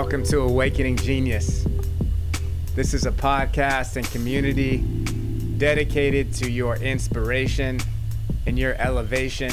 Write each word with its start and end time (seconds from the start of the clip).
Welcome 0.00 0.22
to 0.26 0.42
Awakening 0.42 0.94
Genius. 0.94 1.66
This 2.76 2.94
is 2.94 3.04
a 3.04 3.10
podcast 3.10 3.96
and 3.96 4.08
community 4.12 4.76
dedicated 5.58 6.32
to 6.34 6.48
your 6.48 6.76
inspiration 6.76 7.80
and 8.46 8.56
your 8.56 8.74
elevation 8.74 9.50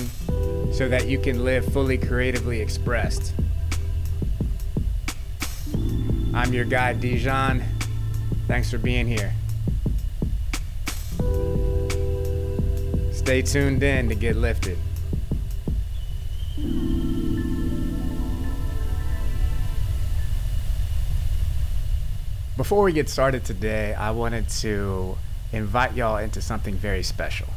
so 0.72 0.88
that 0.88 1.08
you 1.08 1.18
can 1.18 1.44
live 1.44 1.66
fully 1.74 1.98
creatively 1.98 2.62
expressed. 2.62 3.34
I'm 6.36 6.54
your 6.54 6.66
guide, 6.66 7.02
Dijon. 7.02 7.64
Thanks 8.48 8.70
for 8.70 8.78
being 8.78 9.08
here. 9.08 9.34
Stay 13.14 13.42
tuned 13.42 13.82
in 13.82 14.10
to 14.10 14.16
get 14.16 14.36
lifted. 14.36 14.78
Before 22.66 22.86
we 22.86 22.94
get 22.94 23.10
started 23.10 23.46
today, 23.46 23.94
I 23.94 24.10
wanted 24.10 24.50
to 24.50 25.20
invite 25.54 25.94
y'all 25.94 26.18
into 26.18 26.42
something 26.42 26.74
very 26.74 27.04
special. 27.04 27.50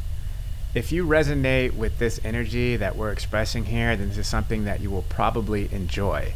If 0.75 0.91
you 0.91 1.03
resonate 1.03 1.73
with 1.73 1.97
this 1.97 2.19
energy 2.23 2.75
that 2.75 2.95
we're 2.95 3.11
expressing 3.11 3.65
here, 3.65 3.95
then 3.95 4.09
this 4.09 4.19
is 4.19 4.27
something 4.27 4.65
that 4.65 4.81
you 4.81 4.91
will 4.91 5.05
probably 5.09 5.67
enjoy. 5.73 6.33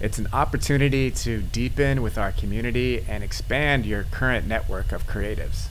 It's 0.00 0.18
an 0.18 0.26
opportunity 0.32 1.12
to 1.12 1.40
deepen 1.40 2.02
with 2.02 2.18
our 2.18 2.32
community 2.32 3.04
and 3.08 3.22
expand 3.22 3.86
your 3.86 4.02
current 4.02 4.44
network 4.44 4.90
of 4.90 5.06
creatives. 5.06 5.68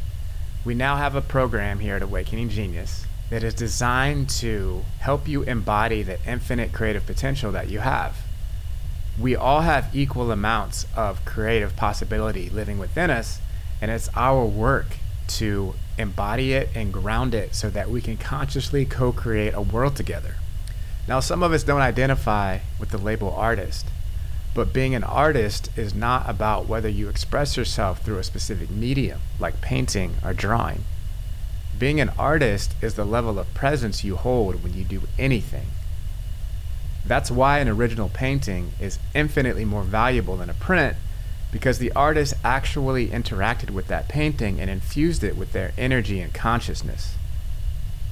We 0.63 0.73
now 0.73 0.95
have 0.95 1.15
a 1.15 1.21
program 1.21 1.79
here 1.79 1.97
at 1.97 2.01
Awakening 2.01 2.47
Genius 2.47 3.05
that 3.29 3.43
is 3.43 3.53
designed 3.53 4.29
to 4.39 4.85
help 4.99 5.27
you 5.27 5.43
embody 5.43 6.03
the 6.03 6.25
infinite 6.25 6.71
creative 6.71 7.05
potential 7.05 7.51
that 7.51 7.67
you 7.67 7.79
have 7.79 8.15
we 9.19 9.35
all 9.35 9.61
have 9.61 9.93
equal 9.93 10.31
amounts 10.31 10.85
of 10.95 11.25
creative 11.25 11.75
possibility 11.75 12.49
living 12.49 12.79
within 12.79 13.09
us, 13.09 13.41
and 13.81 13.91
it's 13.91 14.09
our 14.15 14.45
work 14.45 14.97
to 15.27 15.73
embody 15.97 16.53
it 16.53 16.69
and 16.73 16.93
ground 16.93 17.35
it 17.35 17.53
so 17.53 17.69
that 17.69 17.89
we 17.89 18.01
can 18.01 18.17
consciously 18.17 18.85
co 18.85 19.11
create 19.11 19.53
a 19.53 19.61
world 19.61 19.95
together. 19.95 20.35
Now, 21.07 21.19
some 21.19 21.43
of 21.43 21.51
us 21.51 21.63
don't 21.63 21.81
identify 21.81 22.59
with 22.79 22.89
the 22.89 22.97
label 22.97 23.31
artist, 23.31 23.87
but 24.55 24.73
being 24.73 24.95
an 24.95 25.03
artist 25.03 25.69
is 25.75 25.93
not 25.93 26.29
about 26.29 26.67
whether 26.67 26.89
you 26.89 27.09
express 27.09 27.57
yourself 27.57 28.01
through 28.01 28.19
a 28.19 28.23
specific 28.23 28.69
medium, 28.69 29.19
like 29.39 29.61
painting 29.61 30.15
or 30.23 30.33
drawing. 30.33 30.85
Being 31.77 31.99
an 31.99 32.11
artist 32.17 32.73
is 32.81 32.95
the 32.95 33.05
level 33.05 33.39
of 33.39 33.53
presence 33.53 34.03
you 34.03 34.15
hold 34.15 34.63
when 34.63 34.73
you 34.73 34.83
do 34.83 35.03
anything. 35.17 35.67
That's 37.05 37.31
why 37.31 37.59
an 37.59 37.67
original 37.67 38.09
painting 38.09 38.73
is 38.79 38.99
infinitely 39.15 39.65
more 39.65 39.83
valuable 39.83 40.37
than 40.37 40.49
a 40.49 40.53
print 40.53 40.97
because 41.51 41.79
the 41.79 41.91
artist 41.93 42.33
actually 42.43 43.07
interacted 43.07 43.71
with 43.71 43.87
that 43.87 44.07
painting 44.07 44.59
and 44.59 44.69
infused 44.69 45.23
it 45.23 45.35
with 45.35 45.51
their 45.51 45.71
energy 45.77 46.19
and 46.19 46.33
consciousness. 46.33 47.15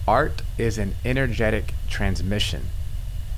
Art 0.08 0.42
is 0.58 0.78
an 0.78 0.96
energetic 1.06 1.74
transmission, 1.90 2.68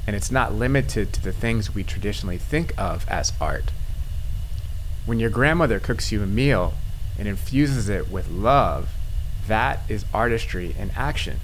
and 0.08 0.16
it's 0.16 0.32
not 0.32 0.54
limited 0.54 1.12
to 1.14 1.22
the 1.22 1.32
things 1.32 1.74
we 1.74 1.84
traditionally 1.84 2.38
think 2.38 2.74
of 2.78 3.08
as 3.10 3.34
art. 3.42 3.72
When 5.06 5.20
your 5.20 5.32
grandmother 5.32 5.80
cooks 5.80 6.12
you 6.12 6.22
a 6.22 6.28
meal 6.28 6.76
and 7.18 7.28
infuses 7.28 7.90
it 7.90 8.10
with 8.10 8.30
love, 8.30 8.90
that 9.48 9.80
is 9.90 10.06
artistry 10.14 10.76
in 10.78 10.92
action. 10.92 11.40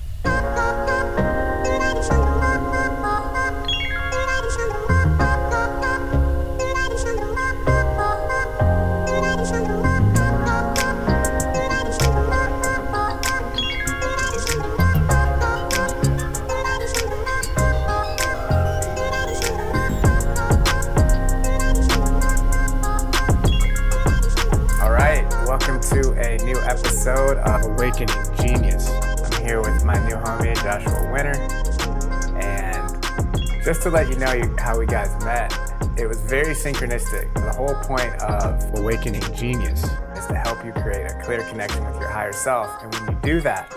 Let 33.93 34.09
you 34.09 34.15
know 34.15 34.55
how 34.57 34.79
we 34.79 34.87
guys 34.87 35.23
met, 35.23 35.53
it 35.99 36.07
was 36.07 36.19
very 36.21 36.55
synchronistic. 36.55 37.31
The 37.35 37.53
whole 37.53 37.75
point 37.83 38.11
of 38.23 38.79
Awakening 38.79 39.21
Genius 39.35 39.83
is 40.17 40.25
to 40.25 40.33
help 40.33 40.65
you 40.65 40.71
create 40.71 41.05
a 41.05 41.21
clear 41.23 41.43
connection 41.43 41.85
with 41.85 41.99
your 41.99 42.09
higher 42.09 42.33
self. 42.33 42.75
And 42.81 42.91
when 42.91 43.11
you 43.11 43.19
do 43.21 43.41
that, 43.41 43.71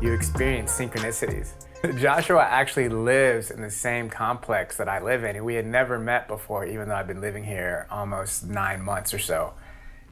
you 0.00 0.12
experience 0.12 0.70
synchronicities. 0.70 1.54
Joshua 1.98 2.46
actually 2.48 2.90
lives 2.90 3.50
in 3.50 3.60
the 3.60 3.70
same 3.72 4.08
complex 4.08 4.76
that 4.76 4.88
I 4.88 5.02
live 5.02 5.24
in, 5.24 5.34
and 5.34 5.44
we 5.44 5.56
had 5.56 5.66
never 5.66 5.98
met 5.98 6.28
before, 6.28 6.64
even 6.64 6.88
though 6.88 6.94
I've 6.94 7.08
been 7.08 7.20
living 7.20 7.42
here 7.42 7.88
almost 7.90 8.46
nine 8.46 8.80
months 8.80 9.12
or 9.12 9.18
so 9.18 9.54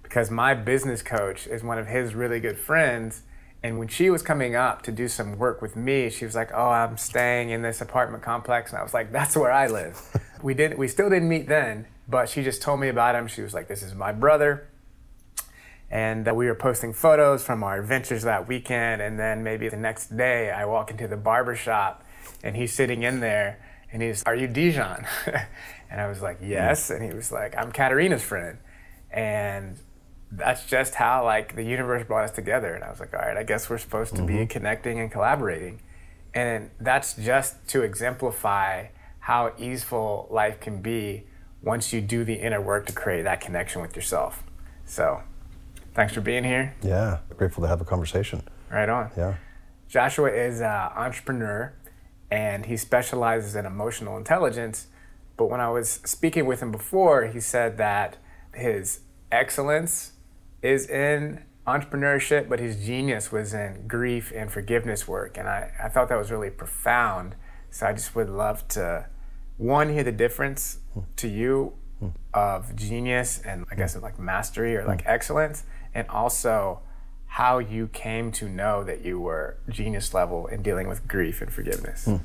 because 0.02 0.30
my 0.30 0.54
business 0.54 1.02
coach 1.02 1.46
is 1.46 1.62
one 1.62 1.78
of 1.78 1.86
his 1.86 2.14
really 2.14 2.40
good 2.40 2.58
friends. 2.58 3.22
And 3.62 3.78
when 3.78 3.88
she 3.88 4.08
was 4.08 4.22
coming 4.22 4.54
up 4.54 4.82
to 4.82 4.92
do 4.92 5.08
some 5.08 5.36
work 5.36 5.60
with 5.60 5.74
me, 5.74 6.10
she 6.10 6.24
was 6.24 6.36
like, 6.36 6.50
"Oh, 6.54 6.68
I'm 6.68 6.96
staying 6.96 7.50
in 7.50 7.62
this 7.62 7.80
apartment 7.80 8.22
complex," 8.22 8.70
and 8.70 8.78
I 8.78 8.82
was 8.82 8.94
like, 8.94 9.10
"That's 9.10 9.36
where 9.36 9.50
I 9.50 9.66
live." 9.66 10.00
we 10.42 10.54
didn't, 10.54 10.78
we 10.78 10.86
still 10.86 11.10
didn't 11.10 11.28
meet 11.28 11.48
then, 11.48 11.86
but 12.08 12.28
she 12.28 12.42
just 12.44 12.62
told 12.62 12.78
me 12.78 12.88
about 12.88 13.16
him. 13.16 13.26
She 13.26 13.42
was 13.42 13.54
like, 13.54 13.66
"This 13.66 13.82
is 13.82 13.94
my 13.94 14.12
brother," 14.12 14.68
and 15.90 16.28
uh, 16.28 16.34
we 16.34 16.46
were 16.46 16.54
posting 16.54 16.92
photos 16.92 17.42
from 17.42 17.64
our 17.64 17.80
adventures 17.80 18.22
that 18.22 18.46
weekend. 18.46 19.02
And 19.02 19.18
then 19.18 19.42
maybe 19.42 19.68
the 19.68 19.76
next 19.76 20.16
day, 20.16 20.52
I 20.52 20.64
walk 20.64 20.92
into 20.92 21.08
the 21.08 21.16
barber 21.16 21.56
shop, 21.56 22.04
and 22.44 22.54
he's 22.54 22.72
sitting 22.72 23.02
in 23.02 23.18
there, 23.18 23.58
and 23.92 24.02
he's, 24.02 24.22
"Are 24.22 24.36
you 24.36 24.46
Dijon?" 24.46 25.04
and 25.90 26.00
I 26.00 26.06
was 26.06 26.22
like, 26.22 26.38
"Yes," 26.40 26.90
and 26.90 27.04
he 27.04 27.12
was 27.12 27.32
like, 27.32 27.56
"I'm 27.58 27.72
Katarina's 27.72 28.22
friend," 28.22 28.58
and 29.10 29.80
that's 30.30 30.66
just 30.66 30.94
how 30.94 31.24
like 31.24 31.56
the 31.56 31.62
universe 31.62 32.06
brought 32.06 32.24
us 32.24 32.30
together. 32.30 32.74
And 32.74 32.84
i 32.84 32.90
was 32.90 33.00
like 33.00 33.14
all 33.14 33.20
right 33.20 33.36
i 33.36 33.42
guess 33.42 33.70
we're 33.70 33.78
supposed 33.78 34.14
to 34.16 34.22
mm-hmm. 34.22 34.38
be 34.38 34.46
connecting 34.46 34.98
and 35.00 35.10
collaborating. 35.10 35.80
And 36.34 36.70
that's 36.78 37.14
just 37.14 37.66
to 37.68 37.82
exemplify 37.82 38.88
how 39.20 39.52
easeful 39.58 40.28
life 40.30 40.60
can 40.60 40.80
be 40.82 41.24
once 41.62 41.92
you 41.92 42.00
do 42.00 42.24
the 42.24 42.34
inner 42.34 42.60
work 42.60 42.86
to 42.86 42.92
create 42.92 43.22
that 43.22 43.40
connection 43.40 43.82
with 43.82 43.96
yourself. 43.96 44.44
So 44.84 45.22
thanks 45.94 46.12
for 46.12 46.20
being 46.20 46.44
here. 46.44 46.74
Yeah 46.82 47.18
grateful 47.38 47.62
to 47.62 47.68
have 47.68 47.80
a 47.80 47.84
conversation. 47.84 48.42
Right 48.70 48.88
on. 48.88 49.10
Yeah. 49.16 49.36
Joshua 49.88 50.30
is 50.30 50.60
an 50.60 50.66
entrepreneur 50.66 51.72
and 52.30 52.66
he 52.66 52.76
specializes 52.76 53.54
in 53.54 53.64
emotional 53.64 54.18
intelligence. 54.18 54.88
But 55.38 55.46
when 55.46 55.60
i 55.60 55.70
was 55.70 56.00
speaking 56.04 56.44
with 56.44 56.60
him 56.60 56.72
before 56.72 57.26
he 57.26 57.40
said 57.40 57.78
that 57.78 58.18
his 58.52 59.00
excellence 59.30 60.12
is 60.62 60.88
in 60.88 61.44
entrepreneurship, 61.66 62.48
but 62.48 62.60
his 62.60 62.84
genius 62.84 63.30
was 63.30 63.52
in 63.52 63.86
grief 63.86 64.32
and 64.34 64.50
forgiveness 64.50 65.06
work. 65.06 65.36
And 65.36 65.48
I, 65.48 65.70
I 65.82 65.88
thought 65.88 66.08
that 66.08 66.18
was 66.18 66.30
really 66.30 66.50
profound. 66.50 67.36
So 67.70 67.86
I 67.86 67.92
just 67.92 68.14
would 68.16 68.30
love 68.30 68.66
to, 68.68 69.06
one, 69.58 69.92
hear 69.92 70.02
the 70.02 70.12
difference 70.12 70.78
to 71.16 71.28
you 71.28 71.74
of 72.32 72.74
genius 72.76 73.40
and 73.44 73.66
I 73.70 73.74
guess 73.74 73.96
like 73.96 74.18
mastery 74.18 74.76
or 74.76 74.84
like 74.84 75.02
excellence, 75.04 75.64
and 75.94 76.08
also 76.08 76.80
how 77.26 77.58
you 77.58 77.88
came 77.88 78.32
to 78.32 78.48
know 78.48 78.82
that 78.84 79.04
you 79.04 79.20
were 79.20 79.58
genius 79.68 80.14
level 80.14 80.46
in 80.46 80.62
dealing 80.62 80.88
with 80.88 81.06
grief 81.06 81.42
and 81.42 81.52
forgiveness. 81.52 82.06
Hmm. 82.06 82.16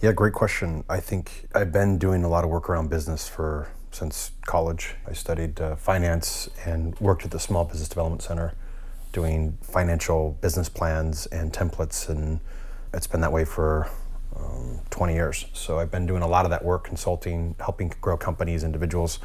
Yeah, 0.00 0.12
great 0.12 0.32
question. 0.32 0.84
I 0.88 1.00
think 1.00 1.48
I've 1.54 1.72
been 1.72 1.98
doing 1.98 2.22
a 2.22 2.28
lot 2.28 2.44
of 2.44 2.50
work 2.50 2.68
around 2.68 2.90
business 2.90 3.28
for 3.28 3.68
since 3.94 4.32
college. 4.46 4.94
I 5.06 5.12
studied 5.12 5.60
uh, 5.60 5.76
finance 5.76 6.48
and 6.64 6.98
worked 7.00 7.24
at 7.24 7.30
the 7.30 7.38
Small 7.38 7.64
Business 7.64 7.88
Development 7.88 8.22
Center 8.22 8.54
doing 9.12 9.58
financial 9.62 10.38
business 10.40 10.68
plans 10.68 11.26
and 11.26 11.52
templates, 11.52 12.08
and 12.08 12.40
it's 12.94 13.06
been 13.06 13.20
that 13.20 13.32
way 13.32 13.44
for 13.44 13.88
um, 14.36 14.80
20 14.90 15.12
years. 15.12 15.46
So 15.52 15.78
I've 15.78 15.90
been 15.90 16.06
doing 16.06 16.22
a 16.22 16.28
lot 16.28 16.44
of 16.44 16.50
that 16.50 16.64
work, 16.64 16.84
consulting, 16.84 17.54
helping 17.58 17.92
grow 18.00 18.16
companies, 18.16 18.64
individuals. 18.64 19.18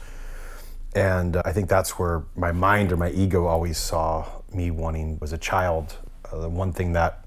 And 0.96 1.38
uh, 1.38 1.44
I 1.46 1.54
think 1.54 1.70
that's 1.70 1.98
where 1.98 2.24
my 2.36 2.52
mind 2.52 2.92
or 2.92 2.98
my 2.98 3.10
ego 3.12 3.46
always 3.46 3.78
saw 3.78 4.28
me 4.54 4.72
wanting, 4.72 5.20
as 5.22 5.34
a 5.34 5.38
child, 5.38 5.96
uh, 6.32 6.40
the 6.40 6.50
one 6.50 6.74
thing 6.74 6.94
that 6.94 7.27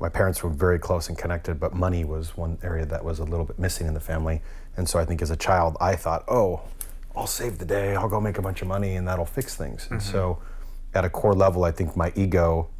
my 0.00 0.08
parents 0.08 0.42
were 0.42 0.50
very 0.50 0.78
close 0.78 1.08
and 1.08 1.18
connected, 1.18 1.60
but 1.60 1.74
money 1.74 2.04
was 2.04 2.36
one 2.36 2.58
area 2.62 2.86
that 2.86 3.04
was 3.04 3.18
a 3.18 3.24
little 3.24 3.44
bit 3.44 3.58
missing 3.58 3.86
in 3.86 3.94
the 3.94 4.00
family. 4.00 4.40
And 4.76 4.88
so 4.88 4.98
I 4.98 5.04
think 5.04 5.20
as 5.20 5.30
a 5.30 5.36
child, 5.36 5.76
I 5.80 5.94
thought, 5.94 6.24
oh, 6.26 6.62
I'll 7.14 7.26
save 7.26 7.58
the 7.58 7.64
day, 7.66 7.94
I'll 7.94 8.08
go 8.08 8.20
make 8.20 8.38
a 8.38 8.42
bunch 8.42 8.62
of 8.62 8.68
money, 8.68 8.96
and 8.96 9.06
that'll 9.06 9.26
fix 9.26 9.56
things. 9.56 9.84
Mm-hmm. 9.84 9.94
And 9.94 10.02
so 10.02 10.40
at 10.94 11.04
a 11.04 11.10
core 11.10 11.34
level, 11.34 11.64
I 11.64 11.70
think 11.70 11.96
my 11.96 12.12
ego 12.16 12.70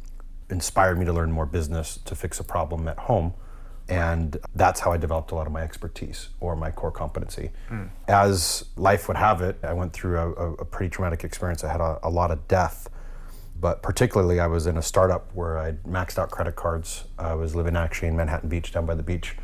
inspired 0.49 0.97
me 0.97 1.05
to 1.05 1.13
learn 1.13 1.31
more 1.31 1.45
business 1.45 1.99
to 2.05 2.15
fix 2.15 2.39
a 2.39 2.43
problem 2.43 2.87
at 2.87 2.97
home. 2.97 3.33
And 3.87 4.37
that's 4.55 4.79
how 4.79 4.91
I 4.91 4.97
developed 4.97 5.31
a 5.31 5.35
lot 5.35 5.47
of 5.47 5.53
my 5.53 5.61
expertise 5.61 6.29
or 6.39 6.55
my 6.55 6.71
core 6.71 6.91
competency. 6.91 7.51
Mm. 7.69 7.89
As 8.07 8.65
life 8.77 9.07
would 9.07 9.17
have 9.17 9.41
it, 9.41 9.57
I 9.63 9.73
went 9.73 9.93
through 9.93 10.17
a, 10.17 10.53
a 10.53 10.65
pretty 10.65 10.89
traumatic 10.89 11.23
experience. 11.23 11.63
I 11.63 11.71
had 11.71 11.81
a, 11.81 11.99
a 12.03 12.09
lot 12.09 12.31
of 12.31 12.47
death 12.47 12.89
but 13.61 13.83
particularly 13.83 14.39
I 14.39 14.47
was 14.47 14.65
in 14.65 14.75
a 14.75 14.81
startup 14.81 15.31
where 15.35 15.57
I 15.59 15.73
maxed 15.87 16.17
out 16.17 16.31
credit 16.31 16.55
cards. 16.55 17.05
I 17.19 17.35
was 17.35 17.55
living 17.55 17.75
actually 17.75 18.07
in 18.07 18.17
Manhattan 18.17 18.49
Beach, 18.49 18.71
down 18.71 18.87
by 18.87 18.95
the 18.95 19.03
beach, 19.03 19.37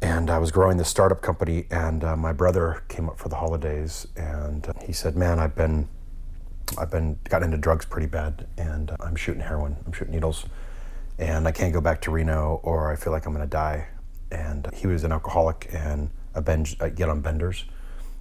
and 0.00 0.30
I 0.30 0.38
was 0.38 0.50
growing 0.50 0.78
this 0.78 0.88
startup 0.88 1.20
company. 1.20 1.66
And 1.70 2.02
uh, 2.02 2.16
my 2.16 2.32
brother 2.32 2.82
came 2.88 3.08
up 3.08 3.18
for 3.18 3.28
the 3.28 3.36
holidays, 3.36 4.08
and 4.16 4.66
uh, 4.66 4.72
he 4.82 4.94
said, 4.94 5.16
"Man, 5.16 5.38
I've 5.38 5.54
been, 5.54 5.86
I've 6.78 6.90
been 6.90 7.18
gotten 7.28 7.52
into 7.52 7.58
drugs 7.58 7.84
pretty 7.84 8.06
bad, 8.06 8.46
and 8.56 8.90
uh, 8.90 8.96
I'm 9.00 9.16
shooting 9.16 9.42
heroin. 9.42 9.76
I'm 9.84 9.92
shooting 9.92 10.14
needles, 10.14 10.46
and 11.18 11.46
I 11.46 11.52
can't 11.52 11.74
go 11.74 11.82
back 11.82 12.00
to 12.02 12.10
Reno, 12.10 12.60
or 12.62 12.90
I 12.90 12.96
feel 12.96 13.12
like 13.12 13.26
I'm 13.26 13.34
to 13.36 13.46
die." 13.46 13.88
And 14.32 14.66
he 14.72 14.86
was 14.86 15.04
an 15.04 15.12
alcoholic 15.12 15.68
and 15.72 16.10
a 16.34 16.40
binge, 16.40 16.76
uh, 16.80 16.88
get 16.88 17.10
on 17.10 17.20
benders 17.20 17.66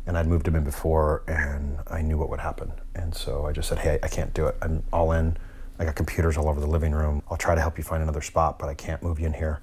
and 0.06 0.18
I'd 0.18 0.28
moved 0.28 0.48
him 0.48 0.56
in 0.56 0.64
before, 0.64 1.24
and 1.28 1.80
I 1.88 2.02
knew 2.02 2.18
what 2.18 2.30
would 2.30 2.42
happen. 2.42 2.74
And 2.96 3.16
so 3.16 3.46
I 3.46 3.52
just 3.52 3.70
said, 3.70 3.80
"Hey, 3.80 4.00
I 4.04 4.08
can't 4.08 4.34
do 4.34 4.48
it. 4.48 4.56
I'm 4.62 4.84
all 4.92 5.12
in. 5.12 5.38
I 5.80 5.86
got 5.86 5.96
computers 5.96 6.38
all 6.38 6.50
over 6.50 6.60
the 6.60 6.68
living 6.68 6.92
room. 6.92 7.24
I'll 7.30 7.38
try 7.38 7.56
to 7.56 7.62
help 7.62 7.78
you 7.78 7.84
find 7.84 8.04
another 8.04 8.22
spot, 8.22 8.60
but 8.60 8.70
I 8.70 8.74
can't 8.74 9.02
move 9.02 9.20
you 9.20 9.28
in 9.28 9.34
here." 9.34 9.62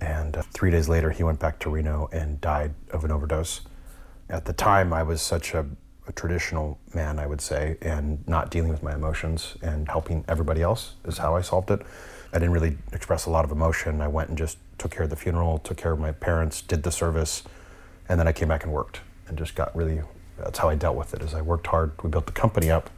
And 0.00 0.36
uh, 0.36 0.42
three 0.42 0.70
days 0.70 0.88
later, 0.88 1.10
he 1.10 1.22
went 1.22 1.40
back 1.40 1.58
to 1.60 1.70
Reno 1.70 2.08
and 2.12 2.40
died 2.40 2.74
of 2.90 3.04
an 3.04 3.10
overdose. 3.10 3.62
At 4.28 4.44
the 4.44 4.52
time, 4.52 4.92
I 4.92 5.02
was 5.02 5.22
such 5.22 5.54
a, 5.54 5.66
a 6.06 6.12
traditional 6.12 6.78
man, 6.94 7.18
I 7.18 7.26
would 7.26 7.40
say, 7.40 7.76
and 7.80 8.26
not 8.28 8.50
dealing 8.50 8.70
with 8.70 8.82
my 8.82 8.94
emotions 8.94 9.56
and 9.62 9.88
helping 9.88 10.24
everybody 10.28 10.62
else 10.62 10.94
is 11.04 11.18
how 11.18 11.36
I 11.36 11.40
solved 11.40 11.70
it. 11.70 11.80
I 12.32 12.38
didn't 12.38 12.52
really 12.52 12.76
express 12.92 13.26
a 13.26 13.30
lot 13.30 13.44
of 13.44 13.50
emotion. 13.50 14.00
I 14.00 14.08
went 14.08 14.28
and 14.28 14.36
just 14.36 14.58
took 14.78 14.90
care 14.90 15.04
of 15.04 15.10
the 15.10 15.16
funeral, 15.16 15.58
took 15.58 15.76
care 15.76 15.92
of 15.92 15.98
my 15.98 16.12
parents, 16.12 16.60
did 16.60 16.82
the 16.82 16.92
service, 16.92 17.42
and 18.08 18.20
then 18.20 18.28
I 18.28 18.32
came 18.32 18.48
back 18.48 18.64
and 18.64 18.72
worked 18.72 19.00
and 19.28 19.36
just 19.38 19.54
got 19.54 19.74
really 19.76 20.00
that's 20.38 20.58
how 20.58 20.68
I 20.68 20.74
dealt 20.74 20.96
with 20.96 21.14
it 21.14 21.22
as 21.22 21.34
I 21.34 21.40
worked 21.40 21.66
hard 21.66 21.92
we 22.02 22.10
built 22.10 22.26
the 22.26 22.32
company 22.32 22.70
up 22.70 22.90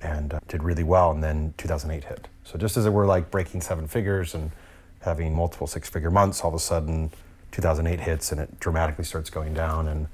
and 0.00 0.34
uh, 0.34 0.40
did 0.48 0.62
really 0.62 0.84
well 0.84 1.10
and 1.10 1.22
then 1.22 1.54
2008 1.58 2.04
hit. 2.04 2.28
So 2.44 2.58
just 2.58 2.76
as 2.76 2.86
it 2.86 2.90
were 2.90 3.06
like 3.06 3.30
breaking 3.30 3.60
seven 3.60 3.86
figures 3.88 4.34
and 4.34 4.50
having 5.00 5.34
multiple 5.34 5.66
six 5.66 5.88
figure 5.88 6.10
months 6.10 6.42
all 6.42 6.48
of 6.48 6.54
a 6.54 6.58
sudden 6.58 7.10
2008 7.52 8.00
hits 8.00 8.32
and 8.32 8.40
it 8.40 8.60
dramatically 8.60 9.04
starts 9.04 9.30
going 9.30 9.54
down 9.54 9.88
and 9.88 10.08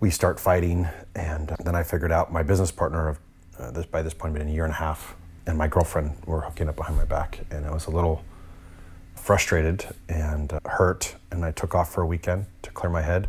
we 0.00 0.10
start 0.10 0.40
fighting 0.40 0.88
and 1.14 1.54
then 1.64 1.74
I 1.74 1.82
figured 1.82 2.12
out 2.12 2.32
my 2.32 2.42
business 2.42 2.70
partner 2.70 3.08
of 3.08 3.18
uh, 3.58 3.70
this 3.70 3.86
by 3.86 4.02
this 4.02 4.14
point 4.14 4.34
been 4.34 4.48
a 4.48 4.50
year 4.50 4.64
and 4.64 4.72
a 4.72 4.76
half 4.76 5.14
and 5.46 5.58
my 5.58 5.68
girlfriend 5.68 6.16
were 6.26 6.40
hooking 6.40 6.68
up 6.68 6.76
behind 6.76 6.96
my 6.96 7.04
back 7.04 7.40
and 7.50 7.66
I 7.66 7.72
was 7.72 7.86
a 7.86 7.90
little 7.90 8.24
frustrated 9.14 9.86
and 10.08 10.52
uh, 10.52 10.60
hurt 10.64 11.16
and 11.30 11.44
I 11.44 11.52
took 11.52 11.74
off 11.74 11.92
for 11.92 12.02
a 12.02 12.06
weekend 12.06 12.46
to 12.62 12.70
clear 12.70 12.90
my 12.90 13.02
head 13.02 13.28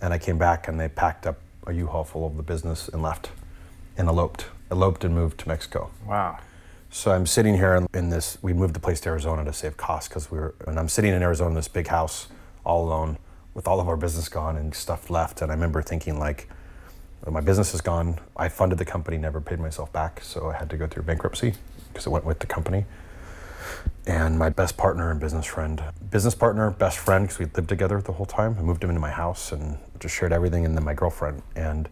and 0.00 0.12
I 0.12 0.18
came 0.18 0.38
back 0.38 0.68
and 0.68 0.78
they 0.78 0.88
packed 0.88 1.26
up 1.26 1.38
a 1.66 1.72
U-Haul 1.72 2.04
full 2.04 2.26
of 2.26 2.36
the 2.36 2.42
business 2.42 2.88
and 2.88 3.02
left 3.02 3.30
and 3.96 4.08
eloped, 4.08 4.46
eloped 4.70 5.04
and 5.04 5.14
moved 5.14 5.38
to 5.40 5.48
Mexico. 5.48 5.90
Wow. 6.06 6.38
So 6.90 7.10
I'm 7.10 7.26
sitting 7.26 7.56
here 7.56 7.86
in 7.92 8.10
this, 8.10 8.38
we 8.42 8.52
moved 8.52 8.74
the 8.74 8.80
place 8.80 9.00
to 9.00 9.08
Arizona 9.08 9.44
to 9.44 9.52
save 9.52 9.76
costs 9.76 10.08
because 10.08 10.30
we 10.30 10.38
were, 10.38 10.54
and 10.66 10.78
I'm 10.78 10.88
sitting 10.88 11.12
in 11.12 11.22
Arizona 11.22 11.50
in 11.50 11.56
this 11.56 11.68
big 11.68 11.88
house 11.88 12.28
all 12.64 12.84
alone 12.84 13.18
with 13.54 13.66
all 13.66 13.80
of 13.80 13.88
our 13.88 13.96
business 13.96 14.28
gone 14.28 14.56
and 14.56 14.74
stuff 14.74 15.10
left. 15.10 15.42
And 15.42 15.50
I 15.50 15.54
remember 15.54 15.82
thinking 15.82 16.18
like, 16.18 16.48
my 17.28 17.40
business 17.40 17.74
is 17.74 17.80
gone. 17.80 18.20
I 18.36 18.48
funded 18.48 18.78
the 18.78 18.84
company, 18.84 19.18
never 19.18 19.40
paid 19.40 19.58
myself 19.58 19.92
back. 19.92 20.20
So 20.22 20.50
I 20.50 20.56
had 20.56 20.70
to 20.70 20.76
go 20.76 20.86
through 20.86 21.02
bankruptcy 21.02 21.54
because 21.88 22.06
it 22.06 22.10
went 22.10 22.24
with 22.24 22.38
the 22.38 22.46
company 22.46 22.84
and 24.06 24.38
my 24.38 24.48
best 24.48 24.76
partner 24.76 25.10
and 25.10 25.18
business 25.18 25.46
friend, 25.46 25.82
business 26.10 26.34
partner, 26.34 26.70
best 26.70 26.98
friend, 26.98 27.24
because 27.24 27.38
we 27.38 27.46
lived 27.46 27.68
together 27.68 28.00
the 28.00 28.12
whole 28.12 28.26
time. 28.26 28.56
I 28.58 28.62
moved 28.62 28.84
him 28.84 28.90
into 28.90 29.00
my 29.00 29.10
house 29.10 29.52
and 29.52 29.78
just 29.98 30.14
shared 30.14 30.32
everything, 30.32 30.64
and 30.64 30.76
then 30.76 30.84
my 30.84 30.94
girlfriend, 30.94 31.42
and 31.56 31.88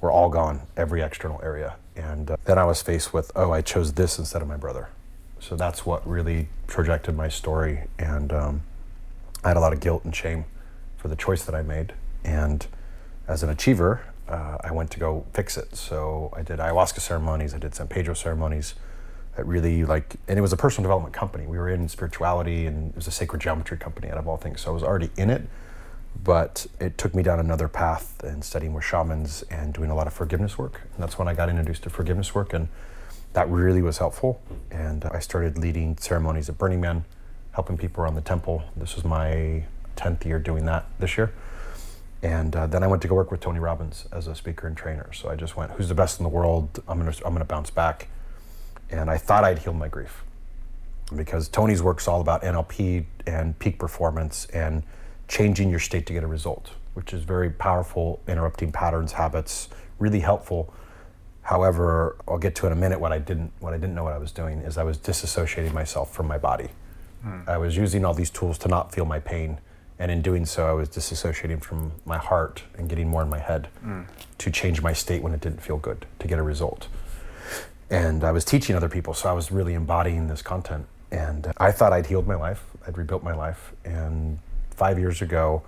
we're 0.00 0.12
all 0.12 0.28
gone, 0.28 0.62
every 0.76 1.00
external 1.00 1.40
area. 1.42 1.76
And 1.96 2.30
uh, 2.30 2.36
then 2.44 2.58
I 2.58 2.64
was 2.64 2.82
faced 2.82 3.14
with, 3.14 3.32
oh, 3.34 3.52
I 3.52 3.62
chose 3.62 3.94
this 3.94 4.18
instead 4.18 4.42
of 4.42 4.48
my 4.48 4.56
brother. 4.56 4.88
So 5.40 5.56
that's 5.56 5.86
what 5.86 6.06
really 6.06 6.48
projected 6.66 7.16
my 7.16 7.28
story, 7.28 7.84
and 7.98 8.32
um, 8.32 8.62
I 9.42 9.48
had 9.48 9.56
a 9.56 9.60
lot 9.60 9.72
of 9.72 9.80
guilt 9.80 10.04
and 10.04 10.14
shame 10.14 10.44
for 10.96 11.08
the 11.08 11.16
choice 11.16 11.44
that 11.44 11.54
I 11.54 11.62
made. 11.62 11.92
And 12.24 12.66
as 13.28 13.42
an 13.42 13.50
achiever, 13.50 14.02
uh, 14.28 14.58
I 14.62 14.72
went 14.72 14.90
to 14.92 14.98
go 14.98 15.26
fix 15.32 15.56
it. 15.56 15.76
So 15.76 16.32
I 16.36 16.42
did 16.42 16.58
ayahuasca 16.58 17.00
ceremonies, 17.00 17.54
I 17.54 17.58
did 17.58 17.74
San 17.74 17.88
Pedro 17.88 18.14
ceremonies 18.14 18.74
that 19.36 19.46
really 19.46 19.84
like 19.84 20.16
and 20.28 20.38
it 20.38 20.42
was 20.42 20.52
a 20.52 20.56
personal 20.56 20.84
development 20.84 21.14
company. 21.14 21.46
We 21.46 21.58
were 21.58 21.68
in 21.68 21.88
spirituality 21.88 22.66
and 22.66 22.90
it 22.90 22.96
was 22.96 23.06
a 23.06 23.10
sacred 23.10 23.40
geometry 23.40 23.76
company 23.76 24.10
out 24.10 24.18
of 24.18 24.28
all 24.28 24.36
things 24.36 24.60
so 24.60 24.70
i 24.70 24.74
was 24.74 24.82
already 24.82 25.10
in 25.16 25.30
it. 25.30 25.42
But 26.22 26.66
it 26.80 26.96
took 26.96 27.14
me 27.14 27.22
down 27.22 27.40
another 27.40 27.66
path 27.66 28.22
and 28.22 28.44
studying 28.44 28.72
with 28.72 28.84
shamans 28.84 29.42
and 29.50 29.74
doing 29.74 29.90
a 29.90 29.94
lot 29.94 30.06
of 30.06 30.12
forgiveness 30.12 30.56
work. 30.56 30.82
And 30.94 31.02
that's 31.02 31.18
when 31.18 31.28
i 31.28 31.34
got 31.34 31.48
introduced 31.48 31.82
to 31.84 31.90
forgiveness 31.90 32.34
work 32.34 32.52
and 32.52 32.68
that 33.32 33.48
really 33.48 33.82
was 33.82 33.98
helpful. 33.98 34.40
And 34.70 35.04
i 35.06 35.18
started 35.18 35.58
leading 35.58 35.98
ceremonies 35.98 36.48
at 36.48 36.58
burning 36.58 36.80
man 36.80 37.04
helping 37.52 37.78
people 37.78 38.02
around 38.02 38.14
the 38.14 38.20
temple. 38.20 38.64
This 38.76 38.96
was 38.96 39.04
my 39.04 39.64
10th 39.96 40.24
year 40.24 40.38
doing 40.38 40.64
that 40.66 40.86
this 40.98 41.16
year. 41.16 41.32
And 42.22 42.56
uh, 42.56 42.66
then 42.66 42.82
I 42.82 42.86
went 42.86 43.02
to 43.02 43.08
go 43.08 43.14
work 43.14 43.30
with 43.30 43.40
Tony 43.40 43.60
Robbins 43.60 44.06
as 44.10 44.26
a 44.26 44.34
speaker 44.34 44.66
and 44.66 44.76
trainer. 44.76 45.12
So 45.12 45.28
I 45.28 45.36
just 45.36 45.56
went, 45.56 45.72
who's 45.72 45.88
the 45.88 45.94
best 45.94 46.18
in 46.18 46.24
the 46.24 46.30
world? 46.30 46.82
I'm 46.88 46.98
gonna, 46.98 47.14
I'm 47.24 47.32
gonna 47.32 47.44
bounce 47.44 47.70
back 47.70 48.08
and 49.00 49.10
I 49.10 49.18
thought 49.18 49.44
I'd 49.44 49.58
healed 49.58 49.76
my 49.76 49.88
grief 49.88 50.22
because 51.14 51.48
Tony's 51.48 51.82
work 51.82 52.00
is 52.00 52.08
all 52.08 52.20
about 52.20 52.42
NLP 52.42 53.04
and 53.26 53.58
peak 53.58 53.78
performance 53.78 54.46
and 54.46 54.82
changing 55.28 55.70
your 55.70 55.80
state 55.80 56.06
to 56.06 56.12
get 56.12 56.22
a 56.22 56.26
result, 56.26 56.70
which 56.94 57.12
is 57.12 57.24
very 57.24 57.50
powerful, 57.50 58.20
interrupting 58.28 58.72
patterns, 58.72 59.12
habits, 59.12 59.68
really 59.98 60.20
helpful. 60.20 60.72
However, 61.42 62.16
I'll 62.26 62.38
get 62.38 62.54
to 62.56 62.66
in 62.66 62.72
a 62.72 62.76
minute 62.76 63.00
what 63.00 63.12
I 63.12 63.18
didn't 63.18 63.52
what 63.60 63.74
I 63.74 63.76
didn't 63.76 63.94
know 63.94 64.04
what 64.04 64.14
I 64.14 64.18
was 64.18 64.32
doing 64.32 64.60
is 64.60 64.78
I 64.78 64.84
was 64.84 64.96
disassociating 64.96 65.72
myself 65.72 66.14
from 66.14 66.26
my 66.26 66.38
body. 66.38 66.68
Mm. 67.26 67.48
I 67.48 67.58
was 67.58 67.76
using 67.76 68.04
all 68.04 68.14
these 68.14 68.30
tools 68.30 68.58
to 68.58 68.68
not 68.68 68.94
feel 68.94 69.04
my 69.04 69.18
pain, 69.18 69.58
and 69.98 70.10
in 70.10 70.22
doing 70.22 70.46
so, 70.46 70.66
I 70.66 70.72
was 70.72 70.88
disassociating 70.88 71.62
from 71.62 71.92
my 72.06 72.16
heart 72.16 72.62
and 72.78 72.88
getting 72.88 73.08
more 73.08 73.22
in 73.22 73.28
my 73.28 73.38
head 73.38 73.68
mm. 73.84 74.06
to 74.38 74.50
change 74.50 74.80
my 74.80 74.92
state 74.92 75.22
when 75.22 75.34
it 75.34 75.40
didn't 75.40 75.60
feel 75.60 75.76
good 75.76 76.06
to 76.20 76.28
get 76.28 76.38
a 76.38 76.42
result 76.42 76.88
and 77.94 78.24
I 78.24 78.32
was 78.32 78.44
teaching 78.44 78.74
other 78.74 78.88
people, 78.88 79.14
so 79.14 79.28
I 79.28 79.32
was 79.32 79.52
really 79.52 79.74
embodying 79.74 80.26
this 80.26 80.42
content. 80.42 80.86
And 81.12 81.52
I 81.58 81.70
thought 81.70 81.92
I'd 81.92 82.06
healed 82.06 82.26
my 82.26 82.34
life, 82.34 82.64
I'd 82.84 82.98
rebuilt 82.98 83.22
my 83.22 83.34
life. 83.34 83.72
And 83.84 84.40
five 84.70 84.98
years 84.98 85.22
ago, 85.22 85.62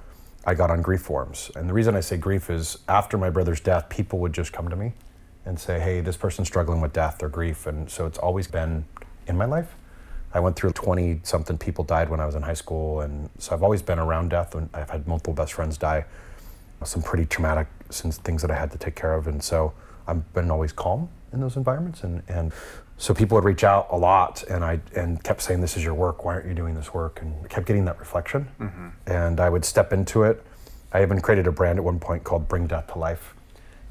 I 0.44 0.54
got 0.54 0.68
on 0.68 0.82
grief 0.82 1.02
forums. 1.02 1.52
And 1.54 1.68
the 1.68 1.72
reason 1.72 1.94
I 1.94 2.00
say 2.00 2.16
grief 2.16 2.50
is 2.50 2.78
after 2.88 3.16
my 3.16 3.30
brother's 3.30 3.60
death, 3.60 3.88
people 3.88 4.18
would 4.18 4.32
just 4.32 4.52
come 4.52 4.68
to 4.68 4.74
me 4.74 4.94
and 5.44 5.58
say, 5.58 5.78
hey, 5.78 6.00
this 6.00 6.16
person's 6.16 6.48
struggling 6.48 6.80
with 6.80 6.92
death 6.92 7.22
or 7.22 7.28
grief. 7.28 7.64
And 7.64 7.88
so 7.88 8.06
it's 8.06 8.18
always 8.18 8.48
been 8.48 8.86
in 9.28 9.36
my 9.36 9.44
life. 9.44 9.76
I 10.34 10.40
went 10.40 10.56
through 10.56 10.72
20 10.72 11.20
something 11.22 11.56
people 11.56 11.84
died 11.84 12.08
when 12.08 12.18
I 12.18 12.26
was 12.26 12.34
in 12.34 12.42
high 12.42 12.54
school. 12.54 13.02
And 13.02 13.30
so 13.38 13.54
I've 13.54 13.62
always 13.62 13.82
been 13.82 14.00
around 14.00 14.30
death. 14.30 14.56
And 14.56 14.68
I've 14.74 14.90
had 14.90 15.06
multiple 15.06 15.32
best 15.32 15.52
friends 15.52 15.78
die, 15.78 16.04
some 16.82 17.02
pretty 17.02 17.24
traumatic 17.24 17.68
things 17.88 18.42
that 18.42 18.50
I 18.50 18.56
had 18.56 18.72
to 18.72 18.78
take 18.78 18.96
care 18.96 19.14
of. 19.14 19.28
And 19.28 19.40
so 19.44 19.72
I've 20.06 20.32
been 20.32 20.50
always 20.50 20.72
calm 20.72 21.08
in 21.32 21.40
those 21.40 21.56
environments. 21.56 22.02
And, 22.02 22.22
and 22.28 22.52
so 22.96 23.14
people 23.14 23.36
would 23.36 23.44
reach 23.44 23.64
out 23.64 23.88
a 23.90 23.96
lot 23.96 24.42
and 24.44 24.64
I 24.64 24.80
and 24.94 25.22
kept 25.22 25.42
saying, 25.42 25.60
This 25.60 25.76
is 25.76 25.84
your 25.84 25.94
work, 25.94 26.24
why 26.24 26.34
aren't 26.34 26.46
you 26.46 26.54
doing 26.54 26.74
this 26.74 26.94
work? 26.94 27.20
And 27.20 27.34
I 27.44 27.48
kept 27.48 27.66
getting 27.66 27.84
that 27.86 27.98
reflection. 27.98 28.48
Mm-hmm. 28.60 28.88
And 29.06 29.40
I 29.40 29.48
would 29.48 29.64
step 29.64 29.92
into 29.92 30.22
it. 30.22 30.44
I 30.92 31.02
even 31.02 31.20
created 31.20 31.46
a 31.46 31.52
brand 31.52 31.78
at 31.78 31.84
one 31.84 31.98
point 31.98 32.24
called 32.24 32.48
Bring 32.48 32.66
Death 32.66 32.92
to 32.92 32.98
Life. 32.98 33.34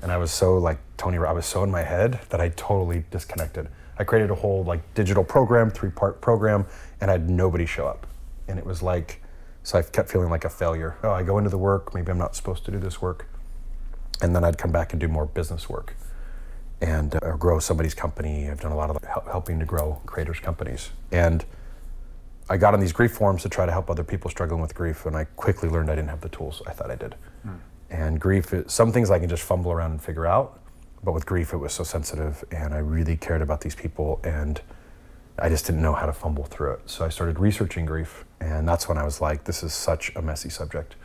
And 0.02 0.12
I 0.12 0.18
was 0.18 0.32
so 0.32 0.58
like 0.58 0.80
Tony, 0.98 1.18
I 1.18 1.32
was 1.32 1.46
so 1.46 1.64
in 1.64 1.72
my 1.72 1.84
head 1.84 2.20
that 2.30 2.42
I 2.42 2.50
totally 2.50 3.06
disconnected. 3.12 3.68
I 3.98 4.04
created 4.04 4.30
a 4.32 4.36
whole 4.36 4.64
like 4.64 4.94
digital 4.94 5.24
program, 5.24 5.70
three 5.70 5.92
part 5.92 6.22
program, 6.22 6.66
and 7.00 7.10
I 7.10 7.14
had 7.14 7.30
nobody 7.30 7.66
show 7.66 7.88
up. 7.88 8.08
And 8.48 8.60
it 8.60 8.66
was 8.66 8.82
like, 8.82 9.22
so 9.64 9.80
I 9.80 9.82
kept 9.82 10.10
feeling 10.10 10.30
like 10.30 10.46
a 10.46 10.50
failure. 10.50 10.98
Oh, 11.04 11.12
I 11.12 11.24
go 11.24 11.38
into 11.38 11.50
the 11.50 11.58
work, 11.58 11.96
maybe 11.96 12.12
I'm 12.12 12.18
not 12.18 12.36
supposed 12.36 12.66
to 12.66 12.72
do 12.72 12.78
this 12.78 13.02
work. 13.02 13.28
and 14.22 14.36
then 14.36 14.44
I'd 14.44 14.58
come 14.58 14.72
back 14.72 14.94
and 14.94 15.00
do 15.00 15.08
more 15.08 15.26
business 15.26 15.68
work 15.70 15.94
and 16.82 17.16
uh, 17.16 17.36
grow 17.38 17.60
somebody's 17.60 17.94
company. 17.94 18.50
I've 18.50 18.60
done 18.60 18.72
a 18.72 18.76
lot 18.76 18.90
of 18.90 19.04
help, 19.04 19.28
helping 19.28 19.60
to 19.60 19.66
grow 19.66 20.02
creators' 20.06 20.40
companies. 20.40 20.92
And 21.12 21.46
I 22.50 22.58
got 22.58 22.74
on 22.74 22.80
these 22.80 22.94
grief 22.94 23.14
forums 23.14 23.42
to 23.44 23.50
try 23.50 23.66
to 23.66 23.72
help 23.72 23.90
other 23.90 24.04
people 24.04 24.30
struggling 24.30 24.62
with 24.62 24.76
grief, 24.76 25.06
and 25.06 25.16
I 25.16 25.26
quickly 25.36 25.70
learned 25.70 25.90
I 25.90 25.96
didn't 25.96 26.10
have 26.10 26.22
the 26.22 26.30
tools 26.30 26.62
I 26.68 26.72
thought 26.72 26.92
I 26.92 26.96
did. 26.96 27.16
Mm. 27.46 27.60
And 27.90 28.20
grief, 28.20 28.54
some 28.68 28.92
things 28.92 29.10
I 29.10 29.20
can 29.20 29.30
just 29.30 29.44
fumble 29.44 29.72
around 29.72 29.92
and 29.92 30.02
figure 30.02 30.26
out, 30.26 30.60
but 31.04 31.14
with 31.14 31.26
grief, 31.26 31.54
it 31.54 31.58
was 31.58 31.74
so 31.74 31.84
sensitive, 31.84 32.44
and 32.52 32.74
I 32.74 32.80
really 32.80 33.18
cared 33.18 33.42
about 33.42 33.62
these 33.62 33.76
people, 33.76 34.20
and 34.24 34.62
I 35.40 35.50
just 35.50 35.66
didn't 35.66 35.82
know 35.82 35.94
how 35.94 36.06
to 36.06 36.14
fumble 36.14 36.44
through 36.44 36.74
it. 36.74 36.82
So 36.90 37.06
I 37.06 37.10
started 37.10 37.40
researching 37.40 37.86
grief, 37.86 38.26
and 38.40 38.68
that's 38.68 38.88
when 38.88 38.98
I 38.98 39.04
was 39.04 39.22
like, 39.22 39.46
this 39.46 39.64
is 39.64 39.74
such 39.74 40.16
a 40.16 40.22
messy 40.22 40.50
subject 40.50 40.96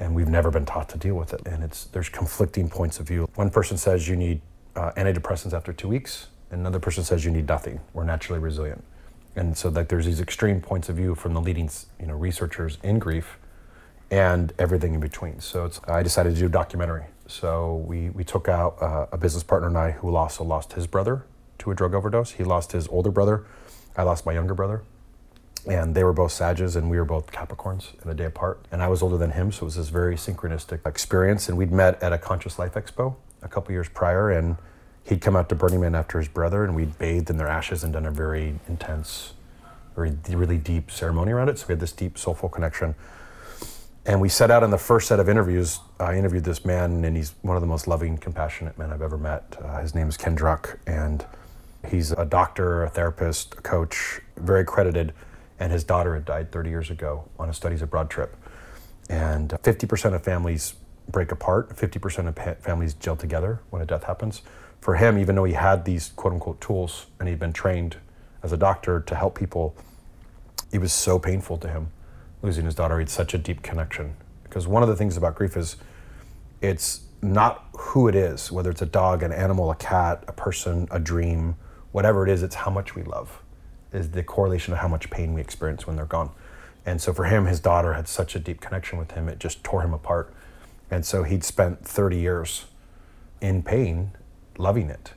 and 0.00 0.14
we've 0.14 0.28
never 0.28 0.50
been 0.50 0.66
taught 0.66 0.88
to 0.90 0.98
deal 0.98 1.14
with 1.14 1.32
it. 1.32 1.40
And 1.46 1.62
it's 1.62 1.84
there's 1.84 2.08
conflicting 2.08 2.68
points 2.68 2.98
of 2.98 3.06
view. 3.06 3.28
One 3.34 3.50
person 3.50 3.76
says 3.76 4.08
you 4.08 4.16
need 4.16 4.40
uh, 4.76 4.92
antidepressants 4.92 5.52
after 5.52 5.72
two 5.72 5.88
weeks, 5.88 6.28
and 6.50 6.60
another 6.60 6.78
person 6.78 7.04
says 7.04 7.24
you 7.24 7.30
need 7.30 7.48
nothing. 7.48 7.80
We're 7.92 8.04
naturally 8.04 8.40
resilient, 8.40 8.84
and 9.36 9.56
so 9.56 9.68
like 9.68 9.88
there's 9.88 10.06
these 10.06 10.20
extreme 10.20 10.60
points 10.60 10.88
of 10.88 10.96
view 10.96 11.14
from 11.14 11.34
the 11.34 11.40
leading 11.40 11.70
you 12.00 12.06
know 12.06 12.14
researchers 12.14 12.78
in 12.82 12.98
grief, 12.98 13.38
and 14.10 14.52
everything 14.58 14.94
in 14.94 15.00
between. 15.00 15.40
So 15.40 15.70
I 15.86 16.02
decided 16.02 16.34
to 16.34 16.40
do 16.40 16.46
a 16.46 16.50
documentary. 16.50 17.04
So 17.26 17.76
we 17.86 18.10
we 18.10 18.24
took 18.24 18.48
out 18.48 18.80
uh, 18.80 19.06
a 19.12 19.16
business 19.16 19.42
partner 19.42 19.68
and 19.68 19.78
I 19.78 19.92
who 19.92 20.14
also 20.14 20.44
lost 20.44 20.74
his 20.74 20.86
brother 20.86 21.24
to 21.58 21.70
a 21.70 21.74
drug 21.74 21.94
overdose. 21.94 22.32
He 22.32 22.44
lost 22.44 22.72
his 22.72 22.88
older 22.88 23.10
brother. 23.10 23.44
I 23.96 24.02
lost 24.02 24.26
my 24.26 24.32
younger 24.32 24.54
brother 24.54 24.82
and 25.66 25.94
they 25.94 26.04
were 26.04 26.12
both 26.12 26.32
Sages 26.32 26.76
and 26.76 26.90
we 26.90 26.98
were 26.98 27.04
both 27.04 27.32
Capricorns 27.32 28.00
and 28.02 28.10
a 28.10 28.14
day 28.14 28.24
apart. 28.24 28.64
And 28.70 28.82
I 28.82 28.88
was 28.88 29.02
older 29.02 29.16
than 29.16 29.30
him, 29.30 29.50
so 29.50 29.62
it 29.62 29.64
was 29.64 29.76
this 29.76 29.88
very 29.88 30.16
synchronistic 30.16 30.86
experience. 30.86 31.48
And 31.48 31.56
we'd 31.56 31.72
met 31.72 32.02
at 32.02 32.12
a 32.12 32.18
Conscious 32.18 32.58
Life 32.58 32.74
Expo 32.74 33.16
a 33.44 33.48
couple 33.48 33.72
years 33.72 33.88
prior, 33.88 34.30
and 34.30 34.56
he'd 35.04 35.20
come 35.20 35.36
out 35.36 35.48
to 35.50 35.54
Burning 35.54 35.80
Man 35.80 35.94
after 35.94 36.18
his 36.18 36.28
brother, 36.28 36.64
and 36.64 36.74
we'd 36.74 36.98
bathed 36.98 37.30
in 37.30 37.36
their 37.36 37.48
ashes 37.48 37.84
and 37.84 37.92
done 37.92 38.06
a 38.06 38.10
very 38.10 38.58
intense, 38.68 39.34
very 39.94 40.16
really 40.28 40.58
deep 40.58 40.90
ceremony 40.90 41.32
around 41.32 41.48
it. 41.48 41.58
So 41.58 41.66
we 41.68 41.72
had 41.72 41.80
this 41.80 41.92
deep 41.92 42.18
soulful 42.18 42.48
connection. 42.48 42.94
And 44.06 44.20
we 44.20 44.28
set 44.28 44.50
out 44.50 44.62
in 44.62 44.70
the 44.70 44.78
first 44.78 45.08
set 45.08 45.18
of 45.18 45.28
interviews. 45.28 45.80
I 45.98 46.16
interviewed 46.16 46.44
this 46.44 46.64
man, 46.64 47.04
and 47.04 47.16
he's 47.16 47.34
one 47.42 47.56
of 47.56 47.62
the 47.62 47.66
most 47.66 47.86
loving, 47.86 48.18
compassionate 48.18 48.78
men 48.78 48.92
I've 48.92 49.02
ever 49.02 49.16
met. 49.16 49.56
Uh, 49.62 49.80
his 49.80 49.94
name 49.94 50.08
is 50.08 50.16
Ken 50.16 50.36
Druck, 50.36 50.76
and 50.86 51.24
he's 51.88 52.12
a 52.12 52.24
doctor, 52.24 52.82
a 52.82 52.90
therapist, 52.90 53.54
a 53.54 53.62
coach, 53.62 54.20
very 54.36 54.64
credited 54.64 55.14
and 55.58 55.72
his 55.72 55.84
daughter 55.84 56.14
had 56.14 56.24
died 56.24 56.52
30 56.52 56.70
years 56.70 56.90
ago 56.90 57.24
on 57.38 57.48
a 57.48 57.54
studies 57.54 57.82
abroad 57.82 58.10
trip. 58.10 58.36
And 59.08 59.50
50% 59.50 60.14
of 60.14 60.22
families 60.24 60.74
break 61.08 61.32
apart, 61.32 61.76
50% 61.76 62.28
of 62.28 62.62
families 62.62 62.94
gel 62.94 63.16
together 63.16 63.60
when 63.70 63.82
a 63.82 63.86
death 63.86 64.04
happens. 64.04 64.42
For 64.80 64.96
him, 64.96 65.18
even 65.18 65.34
though 65.34 65.44
he 65.44 65.54
had 65.54 65.84
these 65.84 66.10
quote 66.10 66.32
unquote 66.32 66.60
tools 66.60 67.06
and 67.18 67.28
he'd 67.28 67.38
been 67.38 67.52
trained 67.52 67.96
as 68.42 68.52
a 68.52 68.56
doctor 68.56 69.00
to 69.00 69.14
help 69.14 69.38
people, 69.38 69.74
it 70.72 70.78
was 70.78 70.92
so 70.92 71.18
painful 71.18 71.56
to 71.58 71.68
him 71.68 71.88
losing 72.42 72.64
his 72.64 72.74
daughter. 72.74 72.98
He 72.98 73.02
had 73.02 73.10
such 73.10 73.32
a 73.34 73.38
deep 73.38 73.62
connection. 73.62 74.16
Because 74.42 74.66
one 74.66 74.82
of 74.82 74.88
the 74.88 74.96
things 74.96 75.16
about 75.16 75.34
grief 75.34 75.56
is 75.56 75.76
it's 76.60 77.00
not 77.22 77.66
who 77.72 78.08
it 78.08 78.14
is, 78.14 78.52
whether 78.52 78.70
it's 78.70 78.82
a 78.82 78.86
dog, 78.86 79.22
an 79.22 79.32
animal, 79.32 79.70
a 79.70 79.74
cat, 79.74 80.22
a 80.28 80.32
person, 80.32 80.86
a 80.90 80.98
dream, 80.98 81.56
whatever 81.92 82.26
it 82.26 82.30
is, 82.30 82.42
it's 82.42 82.54
how 82.54 82.70
much 82.70 82.94
we 82.94 83.02
love 83.02 83.40
is 83.94 84.10
the 84.10 84.22
correlation 84.22 84.72
of 84.72 84.80
how 84.80 84.88
much 84.88 85.08
pain 85.08 85.32
we 85.32 85.40
experience 85.40 85.86
when 85.86 85.96
they're 85.96 86.04
gone. 86.04 86.30
And 86.84 87.00
so 87.00 87.14
for 87.14 87.24
him, 87.24 87.46
his 87.46 87.60
daughter 87.60 87.94
had 87.94 88.08
such 88.08 88.34
a 88.34 88.38
deep 88.38 88.60
connection 88.60 88.98
with 88.98 89.12
him, 89.12 89.28
it 89.28 89.38
just 89.38 89.64
tore 89.64 89.82
him 89.82 89.94
apart. 89.94 90.34
And 90.94 91.04
so 91.04 91.24
he'd 91.24 91.42
spent 91.42 91.84
30 91.84 92.18
years 92.18 92.66
in 93.40 93.64
pain, 93.64 94.12
loving 94.58 94.90
it, 94.90 95.12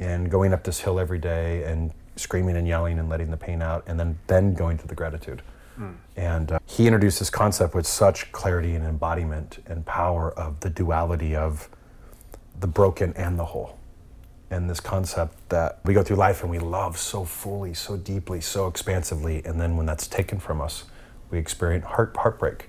and 0.00 0.28
going 0.28 0.52
up 0.52 0.64
this 0.64 0.80
hill 0.80 0.98
every 0.98 1.20
day 1.20 1.62
and 1.62 1.92
screaming 2.16 2.56
and 2.56 2.66
yelling 2.66 2.98
and 2.98 3.08
letting 3.08 3.30
the 3.30 3.36
pain 3.36 3.62
out, 3.62 3.84
and 3.86 4.00
then, 4.00 4.18
then 4.26 4.52
going 4.52 4.78
to 4.78 4.86
the 4.88 4.96
gratitude. 4.96 5.40
Mm. 5.78 5.94
And 6.16 6.52
uh, 6.52 6.58
he 6.66 6.88
introduced 6.88 7.20
this 7.20 7.30
concept 7.30 7.72
with 7.72 7.86
such 7.86 8.32
clarity 8.32 8.74
and 8.74 8.84
embodiment 8.84 9.62
and 9.64 9.86
power 9.86 10.32
of 10.32 10.58
the 10.58 10.68
duality 10.68 11.36
of 11.36 11.68
the 12.58 12.66
broken 12.66 13.12
and 13.14 13.38
the 13.38 13.44
whole 13.44 13.78
and 14.50 14.68
this 14.68 14.80
concept 14.80 15.34
that 15.48 15.78
we 15.84 15.94
go 15.94 16.02
through 16.02 16.16
life 16.16 16.42
and 16.42 16.50
we 16.50 16.58
love 16.58 16.98
so 16.98 17.24
fully, 17.24 17.72
so 17.72 17.96
deeply, 17.96 18.40
so 18.40 18.66
expansively, 18.66 19.42
and 19.46 19.58
then 19.58 19.76
when 19.76 19.86
that's 19.86 20.06
taken 20.08 20.38
from 20.38 20.60
us, 20.60 20.84
we 21.30 21.38
experience 21.38 21.86
heart 21.86 22.14
heartbreak, 22.18 22.68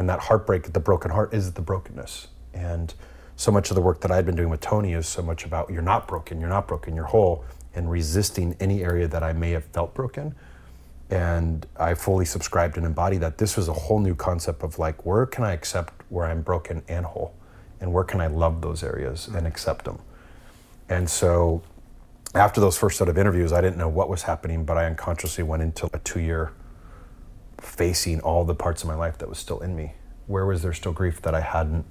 and 0.00 0.08
that 0.08 0.18
heartbreak, 0.18 0.72
the 0.72 0.80
broken 0.80 1.10
heart, 1.10 1.34
is 1.34 1.52
the 1.52 1.60
brokenness. 1.60 2.28
And 2.54 2.94
so 3.36 3.52
much 3.52 3.70
of 3.70 3.74
the 3.74 3.82
work 3.82 4.00
that 4.00 4.10
I've 4.10 4.24
been 4.24 4.34
doing 4.34 4.48
with 4.48 4.62
Tony 4.62 4.94
is 4.94 5.06
so 5.06 5.20
much 5.20 5.44
about 5.44 5.68
you're 5.68 5.82
not 5.82 6.08
broken, 6.08 6.40
you're 6.40 6.48
not 6.48 6.66
broken, 6.66 6.96
you're 6.96 7.04
whole, 7.04 7.44
and 7.74 7.90
resisting 7.90 8.56
any 8.60 8.82
area 8.82 9.06
that 9.06 9.22
I 9.22 9.34
may 9.34 9.50
have 9.50 9.66
felt 9.66 9.92
broken. 9.92 10.34
And 11.10 11.66
I 11.76 11.92
fully 11.92 12.24
subscribed 12.24 12.78
and 12.78 12.86
embodied 12.86 13.20
that. 13.20 13.36
This 13.36 13.58
was 13.58 13.68
a 13.68 13.74
whole 13.74 13.98
new 13.98 14.14
concept 14.14 14.62
of 14.62 14.78
like, 14.78 15.04
where 15.04 15.26
can 15.26 15.44
I 15.44 15.52
accept 15.52 15.92
where 16.08 16.24
I'm 16.24 16.40
broken 16.40 16.82
and 16.88 17.04
whole? 17.04 17.34
And 17.78 17.92
where 17.92 18.04
can 18.04 18.22
I 18.22 18.28
love 18.28 18.62
those 18.62 18.82
areas 18.82 19.26
and 19.26 19.40
hmm. 19.40 19.46
accept 19.46 19.84
them? 19.84 19.98
And 20.88 21.10
so 21.10 21.60
after 22.34 22.58
those 22.58 22.78
first 22.78 22.96
set 22.96 23.10
of 23.10 23.18
interviews, 23.18 23.52
I 23.52 23.60
didn't 23.60 23.76
know 23.76 23.88
what 23.88 24.08
was 24.08 24.22
happening, 24.22 24.64
but 24.64 24.78
I 24.78 24.86
unconsciously 24.86 25.44
went 25.44 25.62
into 25.62 25.90
a 25.92 25.98
two 25.98 26.20
year 26.20 26.52
facing 27.60 28.20
all 28.20 28.44
the 28.44 28.54
parts 28.54 28.82
of 28.82 28.88
my 28.88 28.94
life 28.94 29.18
that 29.18 29.28
was 29.28 29.38
still 29.38 29.60
in 29.60 29.76
me. 29.76 29.92
Where 30.26 30.46
was 30.46 30.62
there 30.62 30.72
still 30.72 30.92
grief 30.92 31.22
that 31.22 31.34
I 31.34 31.40
hadn't 31.40 31.84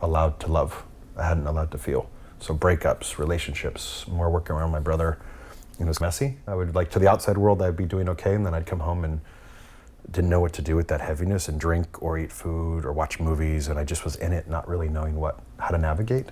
allowed 0.00 0.40
to 0.40 0.48
love, 0.48 0.84
I 1.16 1.26
hadn't 1.26 1.46
allowed 1.46 1.70
to 1.72 1.78
feel? 1.78 2.08
So 2.40 2.54
breakups, 2.54 3.18
relationships, 3.18 4.06
more 4.06 4.30
working 4.30 4.54
around 4.54 4.70
my 4.70 4.80
brother. 4.80 5.18
It 5.80 5.84
was 5.84 6.00
messy. 6.00 6.38
I 6.46 6.54
would 6.54 6.74
like 6.74 6.90
to 6.90 6.98
the 6.98 7.08
outside 7.08 7.38
world, 7.38 7.62
I'd 7.62 7.76
be 7.76 7.84
doing 7.84 8.08
okay, 8.10 8.34
and 8.34 8.44
then 8.44 8.54
I'd 8.54 8.66
come 8.66 8.80
home 8.80 9.04
and 9.04 9.20
didn't 10.10 10.30
know 10.30 10.40
what 10.40 10.52
to 10.54 10.62
do 10.62 10.74
with 10.74 10.88
that 10.88 11.00
heaviness 11.00 11.48
and 11.48 11.60
drink 11.60 12.02
or 12.02 12.18
eat 12.18 12.32
food 12.32 12.84
or 12.84 12.92
watch 12.92 13.20
movies, 13.20 13.68
and 13.68 13.78
I 13.78 13.84
just 13.84 14.04
was 14.04 14.16
in 14.16 14.32
it, 14.32 14.48
not 14.48 14.66
really 14.68 14.88
knowing 14.88 15.16
what 15.16 15.40
how 15.58 15.68
to 15.68 15.78
navigate. 15.78 16.26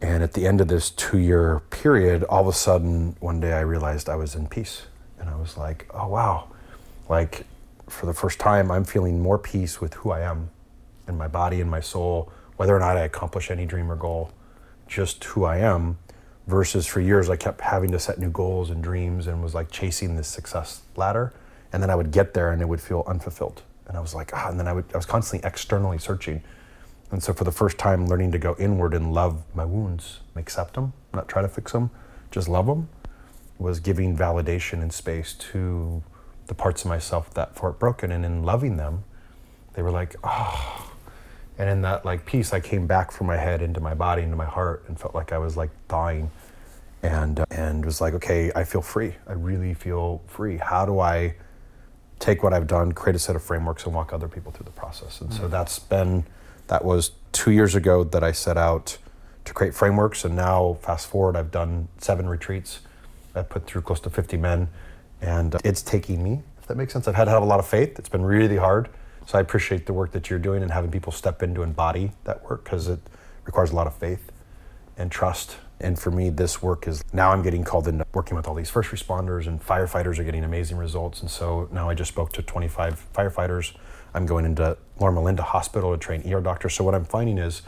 And 0.00 0.22
at 0.22 0.34
the 0.34 0.46
end 0.46 0.60
of 0.60 0.68
this 0.68 0.90
two 0.90 1.18
year 1.18 1.60
period, 1.70 2.24
all 2.24 2.42
of 2.42 2.48
a 2.48 2.52
sudden, 2.52 3.16
one 3.20 3.40
day 3.40 3.52
I 3.52 3.60
realized 3.60 4.08
I 4.08 4.16
was 4.16 4.34
in 4.34 4.46
peace. 4.46 4.82
And 5.18 5.30
I 5.30 5.36
was 5.36 5.56
like, 5.56 5.86
oh, 5.94 6.08
wow. 6.08 6.48
Like, 7.08 7.46
for 7.88 8.06
the 8.06 8.14
first 8.14 8.38
time, 8.38 8.70
I'm 8.70 8.84
feeling 8.84 9.22
more 9.22 9.38
peace 9.38 9.80
with 9.80 9.94
who 9.94 10.10
I 10.10 10.20
am 10.20 10.50
in 11.06 11.16
my 11.16 11.28
body 11.28 11.60
and 11.60 11.70
my 11.70 11.80
soul, 11.80 12.32
whether 12.56 12.74
or 12.74 12.80
not 12.80 12.96
I 12.96 13.02
accomplish 13.02 13.50
any 13.50 13.64
dream 13.66 13.90
or 13.90 13.96
goal, 13.96 14.32
just 14.88 15.22
who 15.24 15.44
I 15.44 15.58
am. 15.58 15.98
Versus 16.46 16.86
for 16.86 17.00
years, 17.00 17.28
I 17.28 17.36
kept 17.36 17.60
having 17.60 17.90
to 17.90 17.98
set 17.98 18.18
new 18.18 18.30
goals 18.30 18.70
and 18.70 18.82
dreams 18.82 19.26
and 19.26 19.42
was 19.42 19.54
like 19.54 19.70
chasing 19.70 20.16
this 20.16 20.28
success 20.28 20.82
ladder. 20.94 21.32
And 21.72 21.82
then 21.82 21.90
I 21.90 21.96
would 21.96 22.12
get 22.12 22.34
there 22.34 22.52
and 22.52 22.62
it 22.62 22.68
would 22.68 22.80
feel 22.80 23.02
unfulfilled. 23.06 23.62
And 23.88 23.96
I 23.96 24.00
was 24.00 24.14
like, 24.14 24.30
ah, 24.32 24.48
and 24.48 24.58
then 24.58 24.68
I, 24.68 24.72
would, 24.72 24.84
I 24.94 24.96
was 24.96 25.06
constantly 25.06 25.46
externally 25.46 25.98
searching 25.98 26.42
and 27.10 27.22
so, 27.22 27.32
for 27.32 27.44
the 27.44 27.52
first 27.52 27.78
time, 27.78 28.06
learning 28.06 28.32
to 28.32 28.38
go 28.38 28.56
inward 28.58 28.92
and 28.92 29.12
love 29.12 29.44
my 29.54 29.64
wounds, 29.64 30.20
accept 30.34 30.74
them, 30.74 30.92
not 31.14 31.28
try 31.28 31.40
to 31.40 31.48
fix 31.48 31.72
them, 31.72 31.90
just 32.30 32.48
love 32.48 32.66
them, 32.66 32.88
was 33.58 33.78
giving 33.78 34.16
validation 34.16 34.82
and 34.82 34.92
space 34.92 35.32
to 35.34 36.02
the 36.46 36.54
parts 36.54 36.82
of 36.82 36.88
myself 36.88 37.32
that 37.34 37.56
felt 37.56 37.78
broken. 37.78 38.10
And 38.10 38.24
in 38.24 38.42
loving 38.42 38.76
them, 38.76 39.04
they 39.74 39.82
were 39.82 39.90
like, 39.90 40.16
oh. 40.24 40.92
And 41.58 41.70
in 41.70 41.82
that 41.82 42.04
like 42.04 42.26
peace, 42.26 42.52
I 42.52 42.60
came 42.60 42.86
back 42.86 43.10
from 43.10 43.26
my 43.26 43.36
head 43.36 43.62
into 43.62 43.80
my 43.80 43.94
body, 43.94 44.22
into 44.22 44.36
my 44.36 44.44
heart, 44.44 44.84
and 44.88 44.98
felt 44.98 45.14
like 45.14 45.32
I 45.32 45.38
was 45.38 45.56
like 45.56 45.70
dying, 45.88 46.30
and 47.02 47.40
uh, 47.40 47.46
and 47.50 47.84
was 47.84 48.00
like, 48.00 48.12
okay, 48.14 48.52
I 48.54 48.64
feel 48.64 48.82
free. 48.82 49.14
I 49.26 49.32
really 49.32 49.72
feel 49.72 50.22
free. 50.26 50.58
How 50.58 50.84
do 50.84 51.00
I 51.00 51.34
take 52.18 52.42
what 52.42 52.52
I've 52.52 52.66
done, 52.66 52.92
create 52.92 53.16
a 53.16 53.18
set 53.18 53.36
of 53.36 53.42
frameworks, 53.42 53.84
and 53.86 53.94
walk 53.94 54.12
other 54.12 54.28
people 54.28 54.52
through 54.52 54.64
the 54.64 54.70
process? 54.70 55.22
And 55.22 55.30
mm-hmm. 55.30 55.44
so 55.44 55.48
that's 55.48 55.78
been 55.78 56.24
that 56.66 56.84
was 56.84 57.12
two 57.32 57.52
years 57.52 57.74
ago 57.74 58.04
that 58.04 58.22
I 58.22 58.32
set 58.32 58.58
out 58.58 58.98
to 59.46 59.54
create 59.54 59.74
frameworks, 59.74 60.24
and 60.26 60.36
now 60.36 60.76
fast 60.82 61.06
forward, 61.06 61.36
I've 61.36 61.50
done 61.50 61.88
seven 61.98 62.28
retreats. 62.28 62.80
I've 63.34 63.48
put 63.48 63.66
through 63.66 63.82
close 63.82 64.00
to 64.00 64.10
50 64.10 64.36
men, 64.36 64.68
and 65.20 65.56
it's 65.64 65.82
taking 65.82 66.22
me, 66.22 66.42
if 66.58 66.66
that 66.66 66.76
makes 66.76 66.92
sense. 66.92 67.08
I've 67.08 67.14
had 67.14 67.24
to 67.24 67.30
have 67.30 67.42
a 67.42 67.46
lot 67.46 67.58
of 67.58 67.66
faith. 67.66 67.98
It's 67.98 68.08
been 68.08 68.24
really 68.24 68.56
hard. 68.56 68.88
So 69.26 69.38
I 69.38 69.40
appreciate 69.40 69.86
the 69.86 69.92
work 69.92 70.12
that 70.12 70.30
you're 70.30 70.38
doing 70.38 70.62
and 70.62 70.70
having 70.70 70.90
people 70.90 71.12
step 71.12 71.42
in 71.42 71.54
to 71.54 71.62
embody 71.62 72.12
that 72.24 72.48
work 72.48 72.64
because 72.64 72.88
it 72.88 73.00
requires 73.44 73.72
a 73.72 73.76
lot 73.76 73.86
of 73.86 73.94
faith 73.94 74.30
and 74.96 75.10
trust. 75.10 75.56
And 75.80 75.98
for 75.98 76.10
me, 76.10 76.30
this 76.30 76.62
work 76.62 76.86
is 76.86 77.02
now 77.12 77.32
I'm 77.32 77.42
getting 77.42 77.64
called 77.64 77.88
in 77.88 78.02
working 78.14 78.36
with 78.36 78.46
all 78.46 78.54
these 78.54 78.70
first 78.70 78.90
responders 78.90 79.46
and 79.46 79.60
firefighters 79.60 80.18
are 80.18 80.24
getting 80.24 80.44
amazing 80.44 80.76
results. 80.76 81.20
And 81.20 81.30
so 81.30 81.68
now 81.72 81.90
I 81.90 81.94
just 81.94 82.10
spoke 82.10 82.32
to 82.32 82.42
25 82.42 83.08
firefighters 83.12 83.74
I'm 84.16 84.24
going 84.24 84.46
into 84.46 84.78
Loma 84.98 85.22
Linda 85.22 85.42
Hospital 85.42 85.92
to 85.92 85.98
train 85.98 86.22
ER 86.32 86.40
doctors. 86.40 86.72
So 86.72 86.82
what 86.84 86.94
I'm 86.94 87.04
finding 87.04 87.36
is 87.36 87.60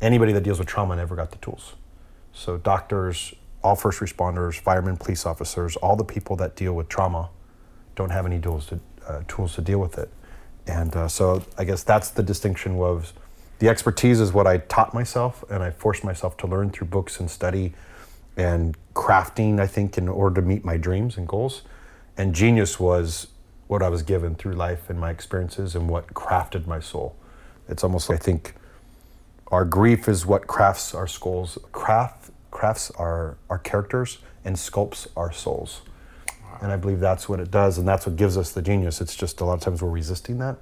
anybody 0.00 0.32
that 0.32 0.42
deals 0.42 0.58
with 0.58 0.66
trauma 0.66 0.96
never 0.96 1.14
got 1.14 1.30
the 1.30 1.38
tools. 1.38 1.74
So 2.32 2.56
doctors, 2.56 3.34
all 3.66 3.74
first 3.74 3.98
responders, 3.98 4.54
firemen, 4.60 4.96
police 4.96 5.26
officers, 5.26 5.74
all 5.76 5.96
the 5.96 6.04
people 6.04 6.36
that 6.36 6.54
deal 6.54 6.72
with 6.72 6.88
trauma 6.88 7.28
don't 7.96 8.10
have 8.10 8.24
any 8.24 8.38
tools 8.38 8.66
to, 8.66 8.78
uh, 9.08 9.22
tools 9.26 9.56
to 9.56 9.60
deal 9.60 9.80
with 9.80 9.98
it. 9.98 10.08
And 10.68 10.94
uh, 10.94 11.08
so 11.08 11.42
I 11.58 11.64
guess 11.64 11.82
that's 11.82 12.10
the 12.10 12.22
distinction 12.22 12.76
was 12.76 13.12
the 13.58 13.68
expertise 13.68 14.20
is 14.20 14.32
what 14.32 14.46
I 14.46 14.58
taught 14.58 14.94
myself, 14.94 15.44
and 15.50 15.64
I 15.64 15.70
forced 15.70 16.04
myself 16.04 16.36
to 16.38 16.46
learn 16.46 16.70
through 16.70 16.86
books 16.86 17.18
and 17.18 17.28
study 17.28 17.74
and 18.36 18.76
crafting, 18.94 19.58
I 19.58 19.66
think, 19.66 19.98
in 19.98 20.08
order 20.08 20.40
to 20.40 20.46
meet 20.46 20.64
my 20.64 20.76
dreams 20.76 21.16
and 21.16 21.26
goals. 21.26 21.62
And 22.16 22.34
genius 22.34 22.78
was 22.78 23.28
what 23.66 23.82
I 23.82 23.88
was 23.88 24.02
given 24.02 24.36
through 24.36 24.52
life 24.52 24.88
and 24.88 25.00
my 25.00 25.10
experiences 25.10 25.74
and 25.74 25.88
what 25.88 26.14
crafted 26.14 26.68
my 26.68 26.78
soul. 26.78 27.16
It's 27.68 27.82
almost 27.82 28.08
like 28.08 28.20
I 28.20 28.22
think 28.22 28.54
our 29.48 29.64
grief 29.64 30.08
is 30.08 30.24
what 30.24 30.46
crafts 30.46 30.94
our 30.94 31.08
skulls, 31.08 31.58
craft, 31.72 32.25
crafts 32.56 32.90
our, 32.92 33.36
our 33.50 33.58
characters, 33.58 34.16
and 34.42 34.56
sculpts 34.56 35.06
our 35.14 35.30
souls. 35.30 35.82
Wow. 36.26 36.58
And 36.62 36.72
I 36.72 36.76
believe 36.76 37.00
that's 37.00 37.28
what 37.28 37.38
it 37.38 37.50
does, 37.50 37.76
and 37.76 37.86
that's 37.86 38.06
what 38.06 38.16
gives 38.16 38.38
us 38.38 38.50
the 38.52 38.62
genius. 38.62 39.02
It's 39.02 39.14
just 39.14 39.42
a 39.42 39.44
lot 39.44 39.54
of 39.54 39.60
times 39.60 39.82
we're 39.82 39.90
resisting 39.90 40.38
that. 40.38 40.56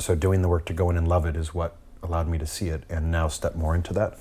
So 0.00 0.16
doing 0.16 0.42
the 0.42 0.48
work 0.48 0.64
to 0.66 0.72
go 0.72 0.90
in 0.90 0.96
and 0.96 1.06
love 1.06 1.26
it 1.26 1.36
is 1.36 1.54
what 1.54 1.76
allowed 2.02 2.26
me 2.26 2.38
to 2.38 2.46
see 2.46 2.70
it, 2.70 2.82
and 2.90 3.12
now 3.12 3.28
step 3.28 3.54
more 3.54 3.76
into 3.76 3.94
that 3.94 4.18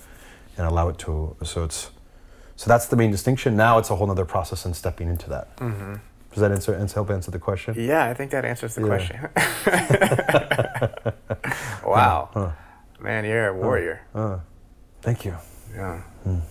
and 0.58 0.68
allow 0.68 0.90
it 0.90 1.00
to. 1.00 1.36
So 1.44 1.64
it's 1.64 1.90
so 2.56 2.68
that's 2.68 2.86
the 2.86 2.96
main 2.96 3.10
distinction. 3.10 3.58
Now 3.58 3.80
it's 3.80 3.90
a 3.90 3.96
whole 3.96 4.12
other 4.12 4.26
process 4.26 4.64
in 4.66 4.76
stepping 4.76 5.10
into 5.10 5.28
that. 5.30 5.58
Mm-hmm. 5.58 5.96
Does 6.32 6.42
that 6.42 6.52
answer, 6.52 6.76
answer 6.76 6.96
help 6.96 7.10
answer 7.10 7.32
the 7.32 7.40
question? 7.40 7.74
Yeah, 7.78 8.06
I 8.06 8.14
think 8.14 8.30
that 8.30 8.46
answers 8.46 8.76
the 8.76 8.82
yeah. 8.82 8.88
question. 8.88 9.20
wow, 11.90 12.30
huh. 12.32 12.52
man, 13.00 13.26
you're 13.26 13.48
a 13.48 13.58
warrior. 13.58 14.02
Uh, 14.14 14.38
thank 15.02 15.26
you. 15.26 15.36
Yeah. 15.74 16.04
Mm. 16.28 16.42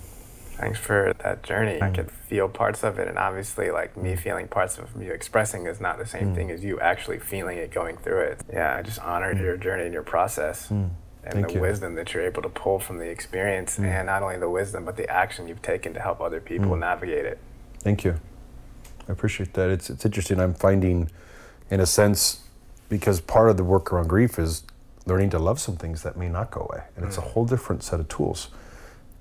Thanks 0.58 0.78
for 0.78 1.14
that 1.22 1.42
journey. 1.42 1.78
Mm. 1.78 1.82
I 1.82 1.90
could 1.90 2.10
feel 2.10 2.48
parts 2.48 2.82
of 2.82 2.98
it, 2.98 3.08
and 3.08 3.18
obviously, 3.18 3.70
like 3.70 3.96
me 3.96 4.12
mm. 4.12 4.18
feeling 4.18 4.48
parts 4.48 4.78
of 4.78 4.90
you 5.00 5.12
expressing 5.12 5.66
is 5.66 5.80
not 5.80 5.98
the 5.98 6.06
same 6.06 6.32
mm. 6.32 6.34
thing 6.34 6.50
as 6.50 6.64
you 6.64 6.80
actually 6.80 7.18
feeling 7.18 7.58
it, 7.58 7.70
going 7.70 7.96
through 7.96 8.20
it. 8.20 8.40
Yeah, 8.52 8.76
I 8.76 8.82
just 8.82 9.00
honored 9.00 9.38
mm. 9.38 9.42
your 9.42 9.56
journey 9.56 9.84
and 9.84 9.94
your 9.94 10.02
process. 10.02 10.68
Mm 10.68 10.90
and 11.28 11.34
Thank 11.34 11.48
the 11.48 11.54
you. 11.54 11.60
wisdom 11.60 11.94
that 11.96 12.14
you're 12.14 12.24
able 12.24 12.42
to 12.42 12.48
pull 12.48 12.78
from 12.78 12.98
the 12.98 13.08
experience 13.08 13.76
mm. 13.76 13.84
and 13.84 14.06
not 14.06 14.22
only 14.22 14.38
the 14.38 14.48
wisdom 14.48 14.84
but 14.84 14.96
the 14.96 15.08
action 15.10 15.46
you've 15.46 15.62
taken 15.62 15.92
to 15.94 16.00
help 16.00 16.20
other 16.20 16.40
people 16.40 16.70
mm. 16.70 16.78
navigate 16.80 17.26
it 17.26 17.38
thank 17.80 18.04
you 18.04 18.18
i 19.08 19.12
appreciate 19.12 19.52
that 19.52 19.68
it's, 19.68 19.90
it's 19.90 20.04
interesting 20.04 20.40
i'm 20.40 20.54
finding 20.54 21.10
in 21.70 21.80
a 21.80 21.86
sense 21.86 22.44
because 22.88 23.20
part 23.20 23.50
of 23.50 23.56
the 23.56 23.64
work 23.64 23.92
around 23.92 24.08
grief 24.08 24.38
is 24.38 24.62
learning 25.06 25.28
to 25.28 25.38
love 25.38 25.60
some 25.60 25.76
things 25.76 26.02
that 26.02 26.16
may 26.16 26.28
not 26.28 26.50
go 26.50 26.66
away 26.70 26.84
and 26.96 27.04
mm. 27.04 27.08
it's 27.08 27.18
a 27.18 27.22
whole 27.22 27.44
different 27.44 27.82
set 27.82 28.00
of 28.00 28.08
tools 28.08 28.48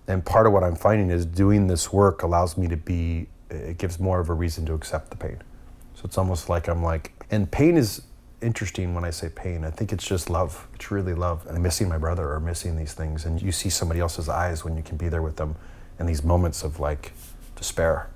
and 0.08 0.26
part 0.26 0.48
of 0.48 0.54
what 0.54 0.64
i'm 0.64 0.76
finding 0.76 1.10
is 1.10 1.26
doing 1.26 1.68
this 1.68 1.92
work 1.92 2.24
allows 2.24 2.58
me 2.58 2.68
to 2.68 2.78
be 2.78 3.28
it 3.50 3.78
gives 3.78 4.00
more 4.00 4.20
of 4.20 4.30
a 4.30 4.34
reason 4.34 4.66
to 4.66 4.74
accept 4.74 5.10
the 5.10 5.16
pain 5.18 5.42
so 5.96 6.02
it's 6.06 6.18
almost 6.18 6.50
like 6.50 6.68
i'm 6.68 6.84
like 6.84 7.12
and 7.30 7.52
pain 7.52 7.78
is 7.78 8.02
interesting 8.42 8.94
when 8.94 9.04
I 9.04 9.10
say 9.10 9.30
pain. 9.30 9.64
I 9.64 9.72
think 9.72 9.92
it's 9.92 10.06
just 10.06 10.30
love. 10.30 10.68
It's 10.76 10.92
really 10.92 11.14
love. 11.14 11.46
And 11.48 11.62
missing 11.62 11.90
my 11.90 11.98
brother 11.98 12.32
or 12.32 12.40
missing 12.40 12.76
these 12.76 12.94
things. 12.94 13.26
And 13.26 13.42
you 13.42 13.52
see 13.52 13.70
somebody 13.70 14.00
else's 14.00 14.30
eyes 14.30 14.64
when 14.64 14.78
you 14.78 14.84
can 14.84 14.98
be 14.98 15.10
there 15.10 15.22
with 15.22 15.38
them 15.38 15.56
in 16.00 16.06
these 16.06 16.24
moments 16.24 16.64
of 16.64 16.80
like 16.80 17.14
despair. 17.56 18.10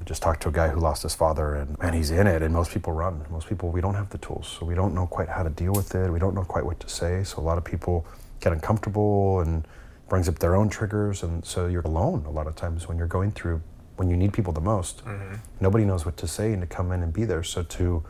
I 0.00 0.04
just 0.04 0.22
talked 0.22 0.42
to 0.42 0.48
a 0.48 0.52
guy 0.52 0.68
who 0.68 0.80
lost 0.80 1.02
his 1.02 1.14
father 1.14 1.54
and, 1.54 1.76
and 1.80 1.94
he's 1.94 2.10
in 2.10 2.26
it 2.26 2.42
and 2.42 2.52
most 2.52 2.70
people 2.72 2.92
run. 2.92 3.24
Most 3.30 3.48
people, 3.48 3.70
we 3.70 3.80
don't 3.80 3.94
have 3.94 4.10
the 4.10 4.18
tools. 4.18 4.46
So 4.58 4.66
we 4.66 4.74
don't 4.74 4.94
know 4.94 5.06
quite 5.06 5.28
how 5.28 5.42
to 5.42 5.50
deal 5.50 5.72
with 5.72 5.94
it. 5.94 6.10
We 6.10 6.18
don't 6.18 6.34
know 6.34 6.44
quite 6.44 6.64
what 6.64 6.78
to 6.80 6.88
say. 6.88 7.24
So 7.24 7.38
a 7.38 7.44
lot 7.44 7.58
of 7.58 7.64
people 7.64 8.06
get 8.40 8.52
uncomfortable 8.52 9.40
and 9.40 9.66
brings 10.08 10.28
up 10.28 10.38
their 10.38 10.54
own 10.54 10.68
triggers. 10.68 11.22
And 11.22 11.44
so 11.44 11.66
you're 11.66 11.82
alone 11.82 12.24
a 12.26 12.30
lot 12.30 12.46
of 12.46 12.56
times 12.56 12.88
when 12.88 12.98
you're 12.98 13.06
going 13.06 13.32
through, 13.32 13.62
when 13.96 14.08
you 14.10 14.16
need 14.16 14.32
people 14.32 14.52
the 14.52 14.60
most. 14.60 15.04
Mm-hmm. 15.04 15.36
Nobody 15.60 15.84
knows 15.84 16.04
what 16.04 16.16
to 16.18 16.26
say 16.26 16.52
and 16.52 16.60
to 16.60 16.66
come 16.66 16.92
in 16.92 17.02
and 17.02 17.12
be 17.12 17.24
there. 17.24 17.42
So 17.42 17.62
to 17.62 18.04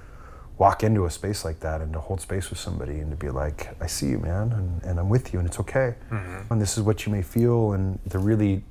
walk 0.57 0.85
into 0.85 1.05
a 1.05 1.11
space 1.11 1.45
like 1.45 1.61
that 1.61 1.81
and 1.81 1.93
to 1.93 1.99
hold 1.99 2.21
space 2.21 2.51
with 2.51 2.59
somebody 2.59 3.01
and 3.01 3.11
to 3.11 3.17
be 3.17 3.29
like, 3.29 3.77
I 3.81 3.87
see 3.87 4.07
you, 4.07 4.19
man, 4.19 4.53
and, 4.53 4.83
and 4.85 5.01
I'm 5.01 5.09
with 5.09 5.33
you, 5.33 5.41
and 5.41 5.49
it's 5.49 5.59
okay. 5.61 5.97
Mm-hmm. 6.11 6.53
And 6.53 6.63
this 6.63 6.79
is 6.79 6.85
what 6.85 7.07
you 7.07 7.13
may 7.13 7.23
feel. 7.23 7.73
And 7.73 7.99
the 8.07 8.19
really 8.19 8.63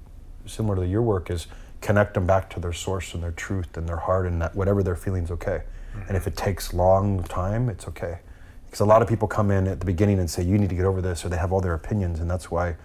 similar 0.46 0.76
to 0.78 0.88
your 0.88 1.02
work 1.02 1.30
is 1.30 1.48
connect 1.82 2.14
them 2.14 2.26
back 2.26 2.50
to 2.52 2.60
their 2.60 2.72
source 2.72 3.14
and 3.14 3.22
their 3.22 3.32
truth 3.32 3.76
and 3.76 3.88
their 3.88 3.98
heart 3.98 4.26
and 4.26 4.42
that 4.42 4.56
whatever 4.56 4.82
they're 4.82 4.96
feeling 4.96 5.24
is 5.24 5.32
okay. 5.32 5.64
Mm-hmm. 5.96 6.08
And 6.08 6.18
if 6.18 6.28
it 6.28 6.38
takes 6.38 6.74
long 6.74 7.24
time, 7.24 7.70
it's 7.70 7.88
okay. 7.90 8.20
Because 8.66 8.80
a 8.80 8.86
lot 8.86 9.02
of 9.02 9.08
people 9.08 9.28
come 9.28 9.52
in 9.52 9.68
at 9.68 9.80
the 9.80 9.86
beginning 9.86 10.20
and 10.20 10.30
say, 10.30 10.42
you 10.42 10.58
need 10.58 10.70
to 10.70 10.76
get 10.76 10.86
over 10.86 11.02
this, 11.02 11.24
or 11.24 11.30
they 11.30 11.38
have 11.38 11.52
all 11.52 11.62
their 11.62 11.76
opinions, 11.76 12.20
and 12.20 12.32
that's 12.32 12.50
why 12.50 12.76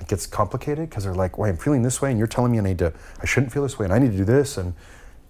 it 0.00 0.08
gets 0.08 0.26
complicated 0.26 0.88
because 0.88 1.04
they're 1.04 1.14
like, 1.14 1.38
well, 1.38 1.48
I'm 1.48 1.56
feeling 1.56 1.82
this 1.82 2.00
way, 2.00 2.10
and 2.10 2.18
you're 2.18 2.26
telling 2.26 2.52
me 2.52 2.58
I 2.58 2.62
need 2.62 2.78
to, 2.78 2.92
I 3.20 3.26
shouldn't 3.26 3.52
feel 3.52 3.62
this 3.62 3.78
way, 3.78 3.84
and 3.84 3.92
I 3.92 3.98
need 3.98 4.12
to 4.12 4.16
do 4.16 4.24
this, 4.24 4.56
and 4.56 4.74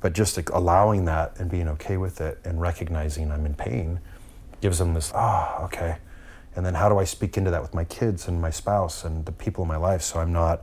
but 0.00 0.14
just 0.14 0.38
allowing 0.50 1.04
that 1.04 1.38
and 1.38 1.50
being 1.50 1.68
okay 1.68 1.98
with 1.98 2.20
it 2.20 2.40
and 2.44 2.60
recognizing 2.60 3.30
I'm 3.30 3.44
in 3.44 3.54
pain 3.54 4.00
gives 4.62 4.78
them 4.78 4.94
this, 4.94 5.12
ah, 5.14 5.58
oh, 5.58 5.64
okay. 5.66 5.98
And 6.56 6.64
then 6.64 6.74
how 6.74 6.88
do 6.88 6.98
I 6.98 7.04
speak 7.04 7.36
into 7.36 7.50
that 7.50 7.62
with 7.62 7.74
my 7.74 7.84
kids 7.84 8.26
and 8.26 8.40
my 8.40 8.50
spouse 8.50 9.04
and 9.04 9.26
the 9.26 9.32
people 9.32 9.62
in 9.62 9.68
my 9.68 9.76
life 9.76 10.02
so 10.02 10.18
I'm 10.18 10.32
not 10.32 10.62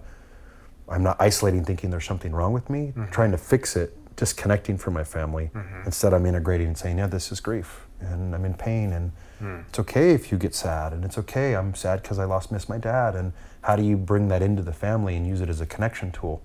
I'm 0.90 1.04
not 1.04 1.18
isolating 1.20 1.66
thinking 1.66 1.90
there's 1.90 2.06
something 2.06 2.32
wrong 2.32 2.54
with 2.54 2.70
me, 2.70 2.94
mm-hmm. 2.96 3.12
trying 3.12 3.32
to 3.32 3.38
fix 3.38 3.76
it, 3.76 3.94
disconnecting 4.16 4.78
from 4.78 4.94
my 4.94 5.04
family. 5.04 5.52
Mm-hmm. 5.54 5.82
Instead 5.86 6.14
I'm 6.14 6.26
integrating 6.26 6.68
and 6.68 6.78
saying, 6.78 6.98
Yeah, 6.98 7.08
this 7.08 7.32
is 7.32 7.40
grief 7.40 7.88
and 8.00 8.36
I'm 8.36 8.46
in 8.46 8.54
pain 8.54 8.94
and 8.94 9.12
mm. 9.42 9.68
it's 9.68 9.80
okay 9.80 10.12
if 10.12 10.32
you 10.32 10.38
get 10.38 10.54
sad 10.54 10.94
and 10.94 11.04
it's 11.04 11.18
okay 11.18 11.56
I'm 11.56 11.74
sad 11.74 12.02
because 12.02 12.20
I 12.20 12.26
lost 12.26 12.52
miss 12.52 12.70
my 12.70 12.78
dad 12.78 13.16
and 13.16 13.34
how 13.68 13.76
do 13.76 13.84
you 13.84 13.98
bring 13.98 14.30
that 14.30 14.42
into 14.42 14.64
the 14.64 14.74
family 14.74 15.16
and 15.16 15.28
use 15.28 15.40
it 15.42 15.50
as 15.50 15.62
a 15.62 15.66
connection 15.66 16.12
tool? 16.12 16.42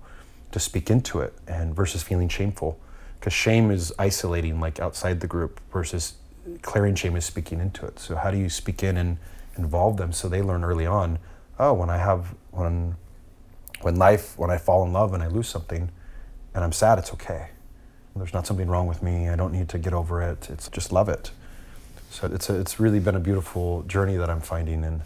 to 0.53 0.59
speak 0.59 0.89
into 0.89 1.19
it 1.19 1.33
and 1.47 1.75
versus 1.75 2.01
feeling 2.01 2.29
shameful? 2.29 2.79
Because 3.19 3.33
shame 3.33 3.71
is 3.71 3.91
isolating 3.99 4.59
like 4.59 4.79
outside 4.79 5.19
the 5.19 5.27
group 5.27 5.59
versus 5.71 6.13
clearing 6.61 6.95
shame 6.95 7.15
is 7.15 7.25
speaking 7.25 7.59
into 7.59 7.85
it. 7.85 7.99
So 7.99 8.15
how 8.15 8.31
do 8.31 8.37
you 8.37 8.49
speak 8.49 8.83
in 8.83 8.95
and 8.95 9.17
involve 9.57 9.97
them 9.97 10.13
so 10.13 10.29
they 10.29 10.41
learn 10.41 10.63
early 10.63 10.87
on 10.87 11.19
oh 11.59 11.71
when 11.73 11.87
i 11.87 11.97
have 11.97 12.33
when 12.49 12.95
when 13.81 13.95
life 13.95 14.35
when 14.35 14.49
i 14.49 14.57
fall 14.57 14.83
in 14.83 14.91
love 14.91 15.13
and 15.13 15.21
i 15.21 15.27
lose 15.27 15.47
something 15.47 15.91
and 16.55 16.63
i'm 16.63 16.71
sad 16.71 16.97
it's 16.97 17.13
okay. 17.13 17.49
There's 18.15 18.33
not 18.33 18.45
something 18.45 18.67
wrong 18.67 18.85
with 18.85 19.01
me. 19.01 19.29
I 19.29 19.35
don't 19.35 19.51
need 19.51 19.69
to 19.69 19.79
get 19.79 19.91
over 19.91 20.21
it. 20.21 20.47
It's 20.51 20.69
just 20.69 20.91
love 20.91 21.09
it. 21.09 21.31
So 22.11 22.27
it's 22.27 22.47
a, 22.47 22.59
it's 22.59 22.79
really 22.79 22.99
been 22.99 23.15
a 23.15 23.19
beautiful 23.19 23.83
journey 23.83 24.17
that 24.17 24.29
i'm 24.29 24.41
finding 24.41 24.83
and 24.83 25.01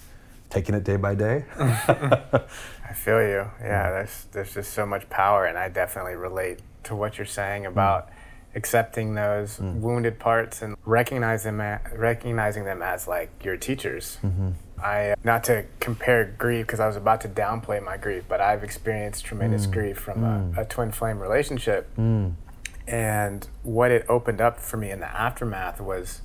taking 0.50 0.76
it 0.76 0.84
day 0.84 0.98
by 0.98 1.16
day. 1.16 1.46
I 1.58 2.94
feel 2.94 3.22
you. 3.22 3.50
Yeah, 3.62 3.92
there's 3.92 4.26
there's 4.32 4.54
just 4.54 4.74
so 4.74 4.86
much 4.86 5.10
power, 5.10 5.46
and 5.46 5.58
I 5.58 5.70
definitely 5.70 6.16
relate 6.16 6.60
to 6.84 6.96
what 6.96 7.18
you're 7.18 7.26
saying 7.26 7.64
mm. 7.64 7.68
about 7.68 8.10
accepting 8.56 9.14
those 9.14 9.58
mm. 9.58 9.76
wounded 9.76 10.20
parts 10.20 10.62
and 10.62 10.76
recognizing 10.86 11.58
them, 11.58 11.80
recognizing 11.96 12.66
them 12.66 12.82
as 12.82 13.08
like 13.08 13.30
your 13.44 13.58
teachers. 13.58 14.18
Mm-hmm. 14.24 14.50
I 14.82 15.16
not 15.24 15.44
to 15.46 15.66
compare 15.80 16.36
grief 16.38 16.68
because 16.68 16.80
I 16.80 16.88
was 16.88 16.96
about 16.96 17.22
to 17.22 17.30
downplay 17.30 17.84
my 17.84 17.98
grief, 17.98 18.26
but 18.28 18.42
I've 18.42 18.64
experienced 18.64 19.26
tremendous 19.26 19.66
mm. 19.66 19.72
grief 19.72 19.98
from 19.98 20.24
a, 20.24 20.28
mm. 20.28 20.58
a, 20.58 20.66
twin 20.66 20.92
flame 20.92 21.20
relationship, 21.20 21.96
mm. 21.98 22.34
and 22.88 23.48
what 23.64 23.92
it 23.92 24.06
opened 24.08 24.40
up 24.40 24.60
for 24.60 24.78
me 24.78 24.92
in 24.92 25.00
the 25.00 25.10
aftermath 25.10 25.82
was 25.82 26.22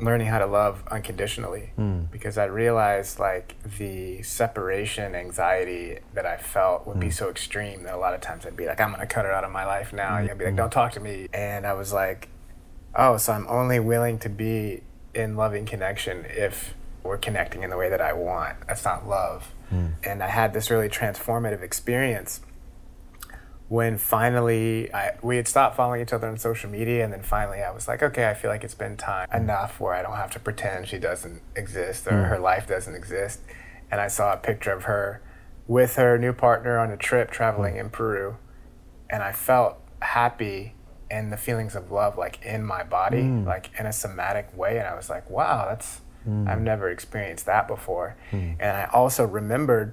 learning 0.00 0.28
how 0.28 0.38
to 0.38 0.46
love 0.46 0.82
unconditionally 0.90 1.72
mm. 1.78 2.10
because 2.10 2.38
I 2.38 2.44
realized 2.44 3.18
like 3.18 3.56
the 3.78 4.22
separation 4.22 5.14
anxiety 5.14 5.98
that 6.14 6.26
I 6.26 6.36
felt 6.36 6.86
would 6.86 6.98
mm. 6.98 7.00
be 7.00 7.06
hmm. 7.06 7.12
so 7.12 7.30
extreme 7.30 7.82
that 7.82 7.94
a 7.94 7.98
lot 7.98 8.14
of 8.14 8.20
times 8.20 8.46
I'd 8.46 8.56
be 8.56 8.66
like, 8.66 8.80
I'm 8.80 8.90
gonna 8.92 9.06
cut 9.06 9.24
her 9.24 9.32
out 9.32 9.44
of 9.44 9.50
my 9.50 9.64
life 9.66 9.92
now. 9.92 10.10
Mm. 10.10 10.30
I'd 10.30 10.38
be 10.38 10.44
like, 10.44 10.56
don't 10.56 10.70
talk 10.70 10.92
to 10.92 11.00
me. 11.00 11.28
And 11.32 11.66
I 11.66 11.72
was 11.72 11.92
like, 11.92 12.28
oh, 12.94 13.16
so 13.16 13.32
I'm 13.32 13.46
only 13.48 13.80
willing 13.80 14.18
to 14.20 14.28
be 14.28 14.82
in 15.14 15.36
loving 15.36 15.66
connection 15.66 16.24
if 16.28 16.74
we're 17.02 17.18
connecting 17.18 17.62
in 17.62 17.70
the 17.70 17.76
way 17.76 17.88
that 17.88 18.00
I 18.00 18.12
want. 18.12 18.56
That's 18.68 18.84
not 18.84 19.08
love. 19.08 19.52
Hmm. 19.70 19.88
And 20.04 20.22
I 20.22 20.28
had 20.28 20.52
this 20.52 20.70
really 20.70 20.88
transformative 20.88 21.62
experience 21.62 22.40
when 23.68 23.98
finally 23.98 24.92
I, 24.94 25.12
we 25.22 25.36
had 25.36 25.46
stopped 25.46 25.76
following 25.76 26.00
each 26.00 26.12
other 26.12 26.26
on 26.26 26.38
social 26.38 26.70
media 26.70 27.04
and 27.04 27.12
then 27.12 27.22
finally 27.22 27.62
i 27.62 27.70
was 27.70 27.86
like 27.86 28.02
okay 28.02 28.28
i 28.28 28.34
feel 28.34 28.50
like 28.50 28.64
it's 28.64 28.74
been 28.74 28.96
time 28.96 29.28
enough 29.32 29.78
where 29.78 29.94
i 29.94 30.02
don't 30.02 30.16
have 30.16 30.30
to 30.32 30.40
pretend 30.40 30.88
she 30.88 30.98
doesn't 30.98 31.42
exist 31.54 32.06
or 32.06 32.12
mm. 32.12 32.28
her 32.28 32.38
life 32.38 32.66
doesn't 32.66 32.94
exist 32.94 33.40
and 33.90 34.00
i 34.00 34.08
saw 34.08 34.32
a 34.32 34.36
picture 34.36 34.72
of 34.72 34.84
her 34.84 35.22
with 35.66 35.96
her 35.96 36.18
new 36.18 36.32
partner 36.32 36.78
on 36.78 36.90
a 36.90 36.96
trip 36.96 37.30
traveling 37.30 37.74
mm. 37.74 37.80
in 37.80 37.90
peru 37.90 38.36
and 39.10 39.22
i 39.22 39.32
felt 39.32 39.76
happy 40.00 40.74
and 41.10 41.32
the 41.32 41.36
feelings 41.36 41.74
of 41.74 41.90
love 41.90 42.16
like 42.16 42.42
in 42.42 42.64
my 42.64 42.82
body 42.82 43.22
mm. 43.22 43.44
like 43.44 43.70
in 43.78 43.84
a 43.84 43.92
somatic 43.92 44.48
way 44.56 44.78
and 44.78 44.88
i 44.88 44.94
was 44.94 45.10
like 45.10 45.28
wow 45.28 45.66
that's 45.68 46.00
mm. 46.26 46.48
i've 46.48 46.60
never 46.60 46.88
experienced 46.88 47.44
that 47.44 47.68
before 47.68 48.16
mm. 48.30 48.56
and 48.58 48.76
i 48.78 48.88
also 48.94 49.26
remembered 49.26 49.92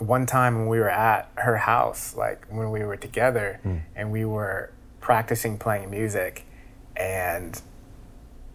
one 0.00 0.26
time 0.26 0.56
when 0.56 0.68
we 0.68 0.78
were 0.78 0.90
at 0.90 1.30
her 1.36 1.56
house, 1.56 2.14
like 2.16 2.46
when 2.48 2.70
we 2.70 2.84
were 2.84 2.96
together 2.96 3.60
mm. 3.64 3.82
and 3.94 4.10
we 4.10 4.24
were 4.24 4.72
practicing 5.00 5.58
playing 5.58 5.90
music 5.90 6.44
and 6.96 7.60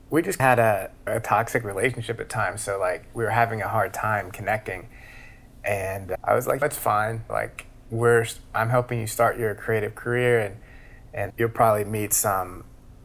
we 0.09 0.21
just 0.21 0.39
had 0.39 0.59
a, 0.59 0.91
a 1.05 1.19
toxic 1.19 1.63
relationship 1.63 2.19
at 2.19 2.29
times. 2.29 2.61
So 2.61 2.79
like 2.79 3.05
we 3.13 3.23
were 3.23 3.29
having 3.29 3.61
a 3.61 3.67
hard 3.67 3.93
time 3.93 4.31
connecting. 4.31 4.89
And 5.63 6.15
I 6.23 6.33
was 6.33 6.47
like, 6.47 6.59
that's 6.59 6.77
fine. 6.77 7.23
Like 7.29 7.67
we're, 7.91 8.25
I'm 8.55 8.69
helping 8.69 8.99
you 8.99 9.07
start 9.07 9.37
your 9.37 9.53
creative 9.55 9.95
career 9.95 10.39
and, 10.39 10.57
and 11.13 11.33
you'll 11.37 11.49
probably 11.49 11.85
meet 11.85 12.13
some 12.13 12.63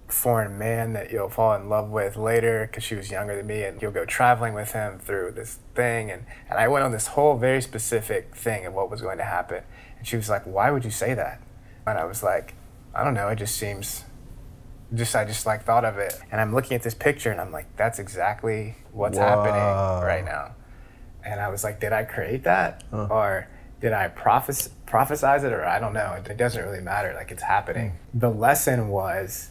foreign 0.08 0.58
man 0.58 0.92
that 0.92 1.10
you'll 1.10 1.28
fall 1.28 1.54
in 1.54 1.68
love 1.68 1.88
with 1.90 2.16
later 2.16 2.68
because 2.70 2.84
she 2.84 2.94
was 2.94 3.10
younger 3.10 3.36
than 3.36 3.46
me 3.46 3.62
and 3.62 3.80
you'll 3.80 3.90
go 3.90 4.04
traveling 4.04 4.54
with 4.54 4.72
him 4.72 4.98
through 4.98 5.32
this 5.32 5.58
thing. 5.74 6.10
And, 6.10 6.26
and 6.48 6.58
i 6.58 6.68
went 6.68 6.84
on 6.84 6.92
this 6.92 7.08
whole 7.08 7.36
very 7.36 7.62
specific 7.62 8.34
thing 8.34 8.66
of 8.66 8.74
what 8.74 8.90
was 8.90 9.00
going 9.00 9.18
to 9.18 9.24
happen. 9.24 9.62
And 9.98 10.06
she 10.06 10.16
was 10.16 10.28
like 10.28 10.44
why 10.44 10.70
would 10.70 10.84
you 10.84 10.90
say 10.90 11.14
that? 11.14 11.40
And 11.86 11.98
i 11.98 12.04
was 12.04 12.22
like 12.22 12.54
i 12.94 13.02
don't 13.02 13.14
know. 13.14 13.28
It 13.28 13.36
just 13.36 13.56
seems 13.56 14.04
just 14.92 15.16
i 15.16 15.24
just 15.24 15.46
like 15.46 15.64
thought 15.64 15.84
of 15.84 15.98
it. 15.98 16.14
And 16.30 16.40
i'm 16.40 16.54
looking 16.54 16.74
at 16.74 16.82
this 16.82 16.94
picture 16.94 17.30
and 17.30 17.40
i'm 17.40 17.52
like 17.52 17.74
that's 17.76 17.98
exactly 17.98 18.76
what's 18.92 19.18
happening 19.18 19.54
right 20.06 20.24
now. 20.24 20.54
And 21.24 21.40
i 21.40 21.48
was 21.48 21.64
like 21.64 21.80
did 21.80 21.92
i 21.92 22.04
create 22.04 22.44
that? 22.44 22.84
Or 22.92 23.48
did 23.80 23.92
I 23.92 24.08
prophes- 24.08 24.70
prophesize 24.86 25.44
it? 25.44 25.52
Or 25.52 25.62
I 25.62 25.78
don't 25.78 25.92
know. 25.92 26.16
It 26.24 26.38
doesn't 26.38 26.64
really 26.64 26.80
matter. 26.80 27.12
Like 27.14 27.30
it's 27.30 27.42
happening. 27.42 27.90
Hmm. 28.12 28.18
The 28.18 28.30
lesson 28.30 28.88
was 28.88 29.50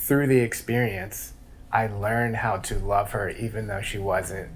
through 0.00 0.26
the 0.26 0.38
experience, 0.38 1.34
I 1.70 1.86
learned 1.86 2.36
how 2.36 2.56
to 2.56 2.78
love 2.78 3.12
her 3.12 3.28
even 3.28 3.66
though 3.66 3.82
she 3.82 3.98
wasn't 3.98 4.48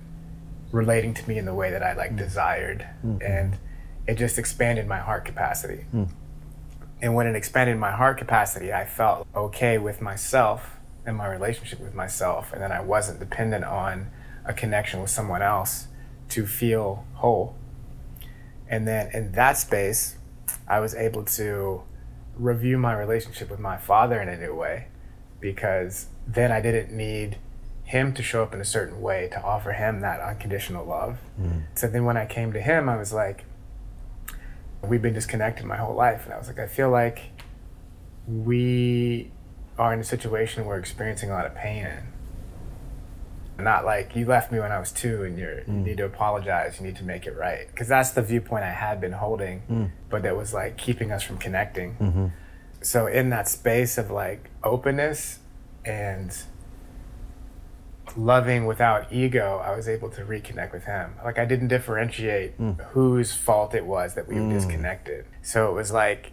relating 0.72 1.14
to 1.14 1.28
me 1.28 1.38
in 1.38 1.44
the 1.44 1.54
way 1.54 1.70
that 1.70 1.82
I 1.82 1.92
like 1.92 2.12
mm. 2.14 2.18
desired. 2.18 2.88
Mm-hmm. 3.04 3.22
And 3.22 3.58
it 4.06 4.16
just 4.16 4.38
expanded 4.38 4.88
my 4.88 4.98
heart 4.98 5.24
capacity. 5.24 5.84
Hmm. 5.90 6.04
And 7.00 7.14
when 7.14 7.26
it 7.26 7.34
expanded 7.34 7.78
my 7.78 7.90
heart 7.90 8.18
capacity, 8.18 8.72
I 8.72 8.84
felt 8.84 9.26
okay 9.34 9.78
with 9.78 10.02
myself 10.02 10.76
and 11.06 11.16
my 11.16 11.26
relationship 11.26 11.80
with 11.80 11.94
myself. 11.94 12.52
And 12.52 12.62
then 12.62 12.70
I 12.70 12.80
wasn't 12.80 13.18
dependent 13.18 13.64
on 13.64 14.10
a 14.44 14.52
connection 14.52 15.00
with 15.00 15.08
someone 15.08 15.40
else 15.40 15.88
to 16.30 16.46
feel 16.46 17.06
whole. 17.14 17.54
And 18.68 18.86
then 18.86 19.10
in 19.14 19.32
that 19.32 19.56
space, 19.56 20.16
I 20.68 20.80
was 20.80 20.94
able 20.94 21.24
to 21.24 21.82
review 22.36 22.76
my 22.76 22.94
relationship 22.94 23.50
with 23.50 23.60
my 23.60 23.76
father 23.78 24.20
in 24.20 24.28
a 24.28 24.36
new 24.36 24.54
way 24.54 24.88
because 25.44 26.06
then 26.26 26.50
I 26.50 26.62
didn't 26.62 26.90
need 26.90 27.36
him 27.84 28.14
to 28.14 28.22
show 28.22 28.42
up 28.42 28.54
in 28.54 28.62
a 28.62 28.64
certain 28.64 29.02
way 29.02 29.28
to 29.30 29.42
offer 29.42 29.72
him 29.72 30.00
that 30.00 30.18
unconditional 30.18 30.86
love. 30.86 31.18
Hmm. 31.36 31.58
So 31.74 31.86
then 31.86 32.06
when 32.06 32.16
I 32.16 32.24
came 32.24 32.54
to 32.54 32.62
him, 32.62 32.88
I 32.88 32.96
was 32.96 33.12
like, 33.12 33.44
we've 34.82 35.02
been 35.02 35.12
disconnected 35.12 35.66
my 35.66 35.76
whole 35.76 35.94
life. 35.94 36.24
And 36.24 36.32
I 36.32 36.38
was 36.38 36.48
like, 36.48 36.58
I 36.58 36.66
feel 36.66 36.88
like 36.88 37.24
we 38.26 39.30
are 39.76 39.92
in 39.92 40.00
a 40.00 40.04
situation 40.04 40.64
where 40.64 40.76
we're 40.76 40.80
experiencing 40.80 41.28
a 41.28 41.34
lot 41.34 41.44
of 41.44 41.54
pain 41.54 41.84
in. 41.84 43.62
Not 43.62 43.84
like 43.84 44.16
you 44.16 44.24
left 44.24 44.50
me 44.50 44.60
when 44.60 44.72
I 44.72 44.78
was 44.78 44.92
two 44.92 45.24
and 45.24 45.38
you're, 45.38 45.58
you 45.58 45.64
hmm. 45.64 45.82
need 45.84 45.98
to 45.98 46.06
apologize, 46.06 46.80
you 46.80 46.86
need 46.86 46.96
to 46.96 47.04
make 47.04 47.26
it 47.26 47.36
right. 47.36 47.66
Because 47.66 47.86
that's 47.86 48.12
the 48.12 48.22
viewpoint 48.22 48.64
I 48.64 48.72
had 48.72 48.98
been 48.98 49.12
holding, 49.12 49.60
hmm. 49.60 49.84
but 50.08 50.22
that 50.22 50.38
was 50.38 50.54
like 50.54 50.78
keeping 50.78 51.12
us 51.12 51.22
from 51.22 51.36
connecting. 51.36 51.96
Mm-hmm. 52.00 52.26
So, 52.84 53.06
in 53.06 53.30
that 53.30 53.48
space 53.48 53.98
of 53.98 54.10
like 54.10 54.50
openness 54.62 55.40
and 55.84 56.36
loving 58.16 58.66
without 58.66 59.12
ego, 59.12 59.60
I 59.64 59.74
was 59.74 59.88
able 59.88 60.10
to 60.10 60.22
reconnect 60.22 60.72
with 60.72 60.84
him. 60.84 61.14
Like 61.24 61.38
I 61.38 61.44
didn't 61.44 61.68
differentiate 61.68 62.52
hmm. 62.52 62.72
whose 62.92 63.34
fault 63.34 63.74
it 63.74 63.86
was 63.86 64.14
that 64.14 64.28
we 64.28 64.36
were 64.36 64.42
hmm. 64.42 64.52
disconnected. 64.52 65.26
So 65.42 65.70
it 65.70 65.74
was 65.74 65.92
like 65.92 66.32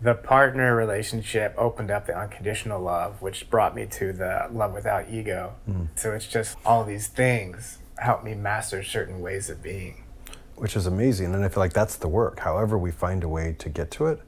the 0.00 0.14
partner 0.14 0.74
relationship 0.76 1.54
opened 1.56 1.90
up 1.90 2.06
the 2.06 2.18
unconditional 2.18 2.80
love, 2.80 3.22
which 3.22 3.48
brought 3.50 3.74
me 3.74 3.86
to 3.86 4.12
the 4.12 4.48
love 4.52 4.72
without 4.72 5.10
ego. 5.10 5.54
Hmm. 5.66 5.84
So 5.96 6.12
it's 6.12 6.26
just 6.26 6.56
all 6.64 6.84
these 6.84 7.08
things 7.08 7.78
help 7.98 8.24
me 8.24 8.34
master 8.34 8.82
certain 8.82 9.20
ways 9.20 9.48
of 9.50 9.62
being. 9.62 10.04
which 10.56 10.76
is 10.76 10.86
amazing. 10.86 11.34
And 11.34 11.44
I 11.44 11.48
feel 11.48 11.60
like 11.60 11.72
that's 11.72 11.96
the 11.96 12.06
work. 12.06 12.40
However, 12.40 12.78
we 12.78 12.92
find 12.92 13.24
a 13.24 13.28
way 13.28 13.56
to 13.58 13.68
get 13.68 13.90
to 13.92 14.06
it, 14.06 14.20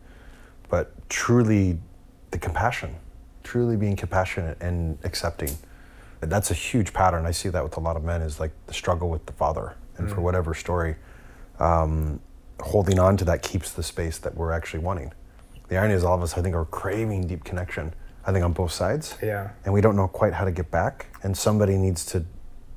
but 0.68 0.92
truly, 1.08 1.78
the 2.30 2.38
compassion, 2.38 2.96
truly 3.42 3.76
being 3.76 3.96
compassionate 3.96 4.58
and 4.60 4.98
accepting. 5.04 5.50
That's 6.20 6.50
a 6.50 6.54
huge 6.54 6.92
pattern. 6.92 7.26
I 7.26 7.30
see 7.30 7.48
that 7.50 7.62
with 7.62 7.76
a 7.76 7.80
lot 7.80 7.96
of 7.96 8.02
men 8.04 8.22
is 8.22 8.40
like 8.40 8.52
the 8.66 8.74
struggle 8.74 9.08
with 9.10 9.26
the 9.26 9.32
father, 9.32 9.76
and 9.98 10.10
for 10.10 10.20
whatever 10.20 10.54
story, 10.54 10.96
um, 11.58 12.20
holding 12.60 12.98
on 12.98 13.16
to 13.18 13.24
that 13.26 13.42
keeps 13.42 13.72
the 13.72 13.82
space 13.82 14.18
that 14.18 14.34
we're 14.34 14.52
actually 14.52 14.80
wanting. 14.80 15.12
The 15.68 15.76
irony 15.76 15.94
is, 15.94 16.04
all 16.04 16.14
of 16.14 16.22
us, 16.22 16.36
I 16.38 16.42
think, 16.42 16.54
are 16.54 16.64
craving 16.64 17.26
deep 17.26 17.44
connection. 17.44 17.94
I 18.24 18.32
think 18.32 18.44
on 18.44 18.52
both 18.52 18.72
sides, 18.72 19.16
Yeah. 19.22 19.50
and 19.64 19.72
we 19.72 19.80
don't 19.80 19.94
know 19.94 20.08
quite 20.08 20.32
how 20.32 20.44
to 20.44 20.50
get 20.50 20.70
back. 20.70 21.06
And 21.22 21.36
somebody 21.36 21.76
needs 21.76 22.04
to 22.06 22.24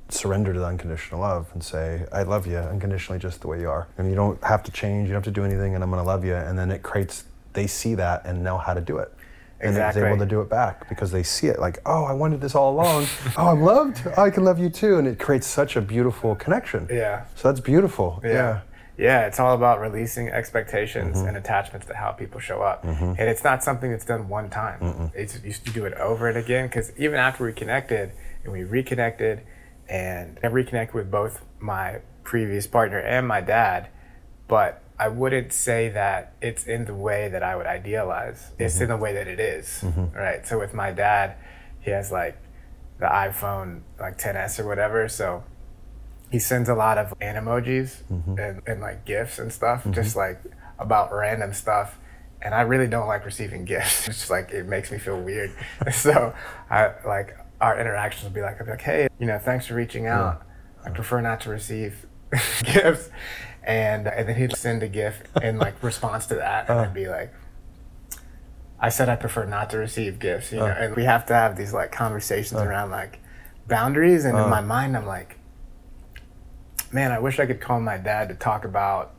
surrender 0.10 0.54
to 0.54 0.60
the 0.60 0.66
unconditional 0.66 1.22
love 1.22 1.48
and 1.54 1.64
say, 1.64 2.06
I 2.12 2.24
love 2.24 2.46
you 2.46 2.58
unconditionally 2.58 3.20
just 3.20 3.42
the 3.42 3.48
way 3.48 3.60
you 3.60 3.70
are. 3.70 3.88
And 3.98 4.10
you 4.10 4.16
don't 4.16 4.44
have 4.44 4.64
to 4.64 4.72
change, 4.72 5.08
you 5.08 5.14
don't 5.14 5.24
have 5.24 5.34
to 5.34 5.40
do 5.40 5.46
anything, 5.46 5.76
and 5.76 5.84
I'm 5.84 5.90
going 5.90 6.02
to 6.04 6.08
love 6.08 6.24
you. 6.26 6.36
And 6.36 6.58
then 6.58 6.72
it 6.72 6.84
creates, 6.84 7.24
they 7.60 7.68
see 7.68 7.96
that 7.96 8.26
and 8.26 8.44
know 8.44 8.58
how 8.58 8.74
to 8.74 8.82
do 8.82 8.98
it. 8.98 9.14
And 9.60 9.72
Exactly. 9.72 10.02
they're 10.02 10.10
able 10.10 10.20
to 10.20 10.26
do 10.26 10.40
it 10.40 10.50
back 10.50 10.88
because 10.88 11.12
they 11.12 11.24
see 11.24 11.48
it 11.48 11.60
like, 11.60 11.80
oh, 11.86 12.06
I 12.06 12.14
wanted 12.14 12.40
this 12.40 12.56
all 12.56 12.74
along. 12.74 13.08
oh, 13.38 13.48
I'm 13.48 13.62
loved. 13.62 14.02
Oh, 14.16 14.24
I 14.24 14.30
can 14.30 14.46
love 14.46 14.58
you 14.58 14.70
too. 14.70 14.98
And 14.98 15.06
it 15.06 15.20
creates 15.20 15.46
such 15.46 15.76
a 15.76 15.82
beautiful 15.82 16.36
connection. 16.36 16.88
Yeah. 16.90 17.26
So 17.36 17.50
that's 17.50 17.60
beautiful. 17.60 18.22
Yeah. 18.24 18.62
Yeah, 18.98 19.28
it's 19.28 19.40
all 19.40 19.56
about 19.56 19.80
releasing 19.80 20.28
expectations 20.28 21.18
mm-hmm. 21.18 21.28
and 21.30 21.38
attachments 21.38 21.88
to 21.88 21.96
how 21.96 22.12
people 22.12 22.42
show 22.42 22.62
up. 22.62 22.86
Mm-hmm. 22.86 23.14
And 23.18 23.22
it's 23.30 23.46
not 23.46 23.64
something 23.64 23.92
that's 23.92 24.04
done 24.04 24.28
one 24.28 24.50
time. 24.50 25.12
It's 25.16 25.40
you 25.42 25.72
do 25.72 25.86
it 25.86 25.94
over 25.94 26.28
and 26.28 26.38
again 26.38 26.68
because 26.68 26.92
even 26.98 27.18
after 27.18 27.46
we 27.46 27.54
connected 27.54 28.12
and 28.44 28.52
we 28.52 28.64
reconnected 28.66 29.44
and 29.88 30.38
I 30.44 30.48
reconnected 30.48 30.96
with 30.96 31.10
both 31.10 31.46
my 31.60 32.00
previous 32.24 32.68
partner 32.68 33.00
and 33.00 33.26
my 33.26 33.40
dad, 33.40 33.88
but 34.50 34.84
I 35.00 35.08
wouldn't 35.08 35.54
say 35.54 35.90
that 35.90 36.34
it's 36.42 36.66
in 36.66 36.86
the 36.86 36.94
way 36.94 37.30
that 37.30 37.42
I 37.42 37.56
would 37.56 37.66
idealize. 37.66 38.52
It's 38.60 38.76
in 38.76 38.82
mm-hmm. 38.82 38.92
the 38.92 38.98
way 38.98 39.14
that 39.14 39.28
it 39.28 39.40
is, 39.40 39.80
mm-hmm. 39.82 40.16
Right. 40.16 40.46
So 40.46 40.60
with 40.60 40.74
my 40.74 40.92
dad, 40.92 41.36
he 41.80 41.92
has 41.92 42.12
like 42.12 42.38
the 43.00 43.06
iPhone 43.06 43.82
like 44.00 44.18
10s 44.18 44.60
or 44.60 44.68
whatever. 44.68 45.08
So 45.08 45.44
he 46.30 46.38
sends 46.38 46.68
a 46.68 46.76
lot 46.76 46.98
of 46.98 47.18
animojis 47.20 48.04
mm-hmm. 48.12 48.38
and, 48.38 48.62
and 48.68 48.82
like 48.82 49.06
gifts 49.06 49.40
and 49.40 49.52
stuff, 49.52 49.88
just 49.92 50.16
like 50.16 50.42
about 50.78 51.14
random 51.14 51.54
stuff. 51.54 51.98
And 52.42 52.54
I 52.54 52.62
really 52.62 52.88
don't 52.88 53.08
like 53.08 53.26
receiving 53.26 53.66
gifts. 53.66 54.08
It's 54.08 54.20
just 54.20 54.30
like 54.30 54.52
it 54.52 54.66
makes 54.66 54.92
me 54.92 54.98
feel 54.98 55.20
weird. 55.20 55.52
so 55.94 56.34
I 56.70 56.92
like 57.06 57.38
our 57.62 57.80
interactions 57.80 58.24
will 58.26 58.32
be 58.32 58.42
like, 58.42 58.60
I'll 58.60 58.66
be 58.66 58.72
like, 58.72 58.82
hey, 58.82 59.08
you 59.18 59.26
know, 59.26 59.38
thanks 59.40 59.68
for 59.68 59.76
reaching 59.76 60.08
out. 60.08 60.44
I 60.86 60.90
prefer 60.90 61.22
not 61.22 61.42
to 61.42 61.50
receive 61.50 62.06
gifts. 62.64 63.10
And 63.70 64.08
and 64.08 64.28
then 64.28 64.36
he'd 64.36 64.58
send 64.58 64.82
a 64.82 64.88
gift 64.88 65.28
in 65.44 65.60
like 65.60 65.82
response 65.84 66.26
to 66.28 66.36
that, 66.36 66.70
and 66.70 66.80
I'd 66.80 66.86
uh-huh. 66.86 66.94
be 66.94 67.08
like, 67.08 67.34
I 68.80 68.90
said 68.90 69.10
I 69.10 69.16
prefer 69.16 69.46
not 69.46 69.70
to 69.70 69.78
receive 69.78 70.18
gifts, 70.18 70.52
you 70.52 70.58
know. 70.58 70.66
Uh-huh. 70.66 70.86
And 70.86 70.96
we 70.96 71.04
have 71.04 71.26
to 71.28 71.34
have 71.34 71.56
these 71.56 71.74
like 71.74 71.92
conversations 71.92 72.60
uh-huh. 72.60 72.70
around 72.70 72.90
like 72.90 73.20
boundaries. 73.68 74.26
And 74.26 74.38
in 74.38 74.50
my 74.50 74.62
mind, 74.62 74.98
I'm 74.98 75.06
like, 75.06 75.38
man, 76.92 77.12
I 77.12 77.20
wish 77.20 77.40
I 77.40 77.46
could 77.46 77.62
call 77.62 77.80
my 77.80 77.98
dad 77.98 78.30
to 78.30 78.36
talk 78.36 78.66
about 78.66 79.14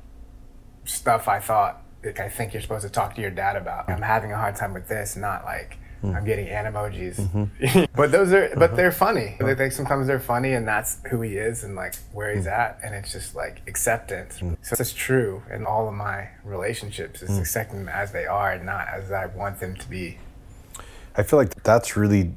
stuff 0.84 1.28
I 1.28 1.38
thought 1.38 1.84
like 2.04 2.18
I 2.18 2.28
think 2.28 2.52
you're 2.52 2.62
supposed 2.62 2.84
to 2.84 2.90
talk 2.90 3.14
to 3.14 3.20
your 3.20 3.30
dad 3.30 3.56
about. 3.56 3.88
I'm 3.88 4.02
having 4.02 4.32
a 4.32 4.36
hard 4.36 4.56
time 4.56 4.74
with 4.74 4.88
this, 4.88 5.16
not 5.16 5.44
like 5.44 5.78
Mm-hmm. 6.02 6.16
I'm 6.16 6.24
getting 6.24 6.46
animojis. 6.46 7.16
Mm-hmm. 7.16 7.84
but 7.96 8.10
those 8.10 8.32
are 8.32 8.48
but 8.54 8.62
uh-huh. 8.62 8.76
they're 8.76 8.92
funny. 8.92 9.34
Uh-huh. 9.34 9.46
They 9.46 9.54
think 9.54 9.72
sometimes 9.72 10.06
they're 10.06 10.18
funny 10.18 10.54
and 10.54 10.66
that's 10.66 10.98
who 11.10 11.20
he 11.20 11.36
is 11.36 11.62
and 11.64 11.76
like 11.76 11.94
where 12.12 12.34
he's 12.34 12.46
mm. 12.46 12.52
at 12.52 12.78
and 12.82 12.94
it's 12.94 13.12
just 13.12 13.34
like 13.34 13.62
acceptance. 13.66 14.38
Mm. 14.38 14.56
So 14.62 14.76
it's 14.78 14.94
true 14.94 15.42
in 15.52 15.66
all 15.66 15.88
of 15.88 15.94
my 15.94 16.28
relationships 16.42 17.22
is 17.22 17.30
mm. 17.30 17.40
accepting 17.40 17.80
them 17.80 17.88
as 17.88 18.12
they 18.12 18.26
are 18.26 18.52
and 18.52 18.64
not 18.64 18.88
as 18.88 19.12
I 19.12 19.26
want 19.26 19.60
them 19.60 19.76
to 19.76 19.88
be. 19.88 20.18
I 21.16 21.22
feel 21.22 21.38
like 21.38 21.62
that's 21.62 21.96
really 21.96 22.32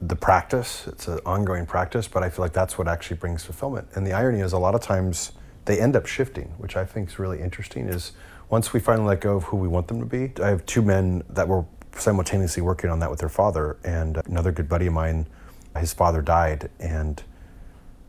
the 0.00 0.16
practice. 0.16 0.86
It's 0.86 1.08
an 1.08 1.20
ongoing 1.24 1.66
practice, 1.66 2.06
but 2.08 2.22
I 2.22 2.28
feel 2.28 2.44
like 2.44 2.52
that's 2.52 2.76
what 2.76 2.88
actually 2.88 3.16
brings 3.16 3.44
fulfillment. 3.44 3.88
And 3.94 4.06
the 4.06 4.12
irony 4.12 4.40
is, 4.40 4.52
a 4.52 4.58
lot 4.58 4.74
of 4.74 4.80
times 4.80 5.32
they 5.64 5.80
end 5.80 5.96
up 5.96 6.06
shifting, 6.06 6.52
which 6.58 6.76
I 6.76 6.84
think 6.84 7.08
is 7.08 7.18
really 7.18 7.40
interesting. 7.40 7.88
Is 7.88 8.12
once 8.50 8.72
we 8.72 8.80
finally 8.80 9.08
let 9.08 9.20
go 9.20 9.36
of 9.36 9.44
who 9.44 9.56
we 9.56 9.68
want 9.68 9.88
them 9.88 10.00
to 10.00 10.06
be. 10.06 10.32
I 10.42 10.48
have 10.48 10.66
two 10.66 10.82
men 10.82 11.22
that 11.30 11.48
were 11.48 11.64
simultaneously 11.96 12.62
working 12.62 12.90
on 12.90 12.98
that 13.00 13.10
with 13.10 13.20
their 13.20 13.28
father, 13.28 13.76
and 13.84 14.18
another 14.26 14.52
good 14.52 14.68
buddy 14.68 14.86
of 14.86 14.92
mine, 14.92 15.26
his 15.78 15.92
father 15.92 16.22
died, 16.22 16.70
and 16.78 17.22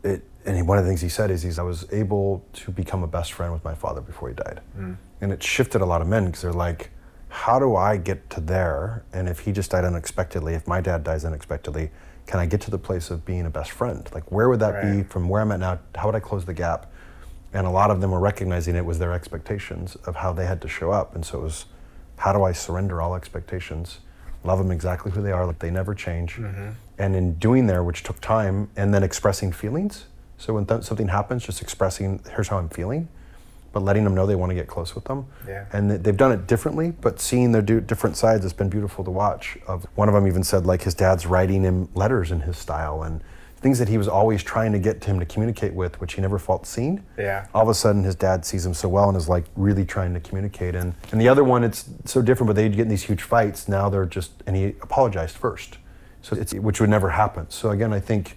it. 0.02 0.24
And 0.46 0.68
one 0.68 0.76
of 0.76 0.84
the 0.84 0.90
things 0.90 1.00
he 1.00 1.08
said 1.08 1.30
is, 1.30 1.42
he's, 1.42 1.58
I 1.58 1.62
was 1.62 1.86
able 1.90 2.44
to 2.52 2.70
become 2.70 3.02
a 3.02 3.06
best 3.06 3.32
friend 3.32 3.50
with 3.50 3.64
my 3.64 3.74
father 3.74 4.02
before 4.02 4.28
he 4.28 4.34
died, 4.34 4.60
hmm. 4.74 4.94
and 5.20 5.32
it 5.32 5.42
shifted 5.42 5.80
a 5.80 5.86
lot 5.86 6.02
of 6.02 6.08
men 6.08 6.26
because 6.26 6.42
they're 6.42 6.52
like, 6.52 6.90
how 7.34 7.58
do 7.58 7.74
I 7.74 7.96
get 7.96 8.30
to 8.30 8.40
there? 8.40 9.04
And 9.12 9.28
if 9.28 9.40
he 9.40 9.50
just 9.50 9.72
died 9.72 9.84
unexpectedly, 9.84 10.54
if 10.54 10.68
my 10.68 10.80
dad 10.80 11.02
dies 11.02 11.24
unexpectedly, 11.24 11.90
can 12.26 12.38
I 12.38 12.46
get 12.46 12.60
to 12.62 12.70
the 12.70 12.78
place 12.78 13.10
of 13.10 13.24
being 13.24 13.44
a 13.44 13.50
best 13.50 13.72
friend? 13.72 14.08
Like, 14.14 14.30
where 14.30 14.48
would 14.48 14.60
that 14.60 14.82
be 14.82 15.02
from 15.02 15.28
where 15.28 15.42
I'm 15.42 15.50
at 15.50 15.60
now? 15.60 15.80
How 15.96 16.06
would 16.06 16.14
I 16.14 16.20
close 16.20 16.44
the 16.44 16.54
gap? 16.54 16.92
And 17.52 17.66
a 17.66 17.70
lot 17.70 17.90
of 17.90 18.00
them 18.00 18.12
were 18.12 18.20
recognizing 18.20 18.76
it 18.76 18.84
was 18.84 18.98
their 18.98 19.12
expectations 19.12 19.96
of 20.06 20.16
how 20.16 20.32
they 20.32 20.46
had 20.46 20.60
to 20.62 20.68
show 20.68 20.90
up. 20.90 21.14
And 21.14 21.24
so 21.26 21.40
it 21.40 21.42
was, 21.42 21.66
how 22.16 22.32
do 22.32 22.42
I 22.42 22.52
surrender 22.52 23.00
all 23.00 23.14
expectations, 23.14 23.98
love 24.44 24.58
them 24.58 24.70
exactly 24.70 25.12
who 25.12 25.22
they 25.22 25.32
are, 25.32 25.46
like 25.46 25.58
they 25.58 25.70
never 25.70 25.94
change? 25.94 26.36
Mm-hmm. 26.36 26.70
And 26.98 27.16
in 27.16 27.34
doing 27.34 27.66
there, 27.66 27.82
which 27.82 28.02
took 28.02 28.20
time, 28.20 28.70
and 28.76 28.94
then 28.94 29.02
expressing 29.02 29.52
feelings. 29.52 30.06
So 30.38 30.54
when 30.54 30.66
th- 30.66 30.84
something 30.84 31.08
happens, 31.08 31.44
just 31.44 31.60
expressing, 31.60 32.20
here's 32.34 32.48
how 32.48 32.58
I'm 32.58 32.68
feeling 32.68 33.08
but 33.74 33.82
letting 33.82 34.04
them 34.04 34.14
know 34.14 34.24
they 34.24 34.36
want 34.36 34.50
to 34.50 34.54
get 34.54 34.68
close 34.68 34.94
with 34.94 35.04
them. 35.04 35.26
Yeah. 35.46 35.66
And 35.72 35.90
th- 35.90 36.02
they've 36.02 36.16
done 36.16 36.30
it 36.30 36.46
differently, 36.46 36.92
but 36.92 37.20
seeing 37.20 37.50
their 37.50 37.60
do- 37.60 37.80
different 37.80 38.16
sides 38.16 38.44
it's 38.44 38.54
been 38.54 38.68
beautiful 38.68 39.04
to 39.04 39.10
watch. 39.10 39.58
Of 39.66 39.84
one 39.96 40.08
of 40.08 40.14
them 40.14 40.28
even 40.28 40.44
said 40.44 40.64
like 40.64 40.82
his 40.82 40.94
dad's 40.94 41.26
writing 41.26 41.64
him 41.64 41.88
letters 41.92 42.30
in 42.30 42.40
his 42.40 42.56
style 42.56 43.02
and 43.02 43.20
things 43.64 43.78
that 43.78 43.88
he 43.88 43.96
was 43.96 44.08
always 44.08 44.42
trying 44.42 44.72
to 44.72 44.78
get 44.78 45.02
him 45.02 45.18
to 45.18 45.24
communicate 45.24 45.72
with, 45.72 45.98
which 45.98 46.12
he 46.12 46.20
never 46.20 46.38
felt 46.38 46.66
seen. 46.66 47.02
Yeah. 47.16 47.46
All 47.54 47.62
of 47.62 47.68
a 47.70 47.74
sudden, 47.74 48.04
his 48.04 48.14
dad 48.14 48.44
sees 48.44 48.66
him 48.66 48.74
so 48.74 48.90
well 48.90 49.08
and 49.08 49.16
is 49.16 49.26
like 49.26 49.46
really 49.56 49.86
trying 49.86 50.12
to 50.12 50.20
communicate. 50.20 50.74
And 50.74 50.92
and 51.10 51.18
the 51.18 51.30
other 51.30 51.42
one, 51.42 51.64
it's 51.64 51.86
so 52.04 52.20
different, 52.20 52.48
but 52.48 52.56
they'd 52.56 52.76
get 52.76 52.82
in 52.82 52.88
these 52.88 53.04
huge 53.04 53.22
fights. 53.22 53.66
Now 53.66 53.88
they're 53.88 54.04
just 54.04 54.32
and 54.46 54.54
he 54.54 54.74
apologized 54.82 55.38
first, 55.38 55.78
so 56.20 56.36
it's 56.36 56.52
which 56.52 56.78
would 56.78 56.90
never 56.90 57.08
happen. 57.08 57.46
So 57.48 57.70
again, 57.70 57.94
I 57.94 58.00
think 58.00 58.36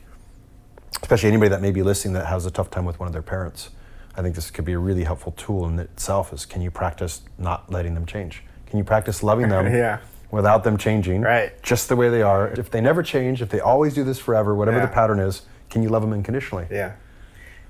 especially 1.02 1.28
anybody 1.28 1.50
that 1.50 1.62
may 1.62 1.72
be 1.72 1.84
listening 1.84 2.13
that 2.13 2.28
has 2.28 2.46
a 2.46 2.52
tough 2.52 2.70
time 2.70 2.86
with 2.86 2.98
one 2.98 3.08
of 3.08 3.13
their 3.13 3.22
parents, 3.22 3.72
I 4.16 4.22
think 4.22 4.34
this 4.34 4.50
could 4.50 4.63
be 4.63 4.74
a 4.74 4.80
really 4.80 5.04
helpful 5.04 5.34
tool 5.34 5.68
in 5.68 5.78
itself. 5.78 6.32
Is 6.32 6.46
can 6.46 6.62
you 6.62 6.72
practice 6.72 7.24
not 7.38 7.70
letting 7.70 7.96
them 7.96 8.06
change? 8.06 8.44
Can 8.66 8.78
you 8.78 8.86
practice 8.86 9.22
loving 9.24 9.50
them 9.56 9.66
Yeah. 9.66 10.00
Without 10.32 10.63
them 10.63 10.78
changing, 10.78 11.22
Right. 11.22 11.62
just 11.63 11.90
the 11.90 11.96
way 11.96 12.10
they 12.10 12.22
are? 12.22 12.48
If 12.48 12.70
they 12.72 12.82
never 12.82 13.02
change, 13.04 13.42
if 13.42 13.50
they 13.50 13.60
always 13.60 13.94
do 13.94 14.04
this 14.04 14.20
forever, 14.20 14.54
whatever 14.54 14.80
the 14.80 14.88
pattern 14.88 15.20
is, 15.20 15.44
can 15.70 15.84
you 15.84 15.90
love 15.90 16.02
them 16.02 16.13
unconditionally? 16.13 16.68
Yeah. 16.70 16.94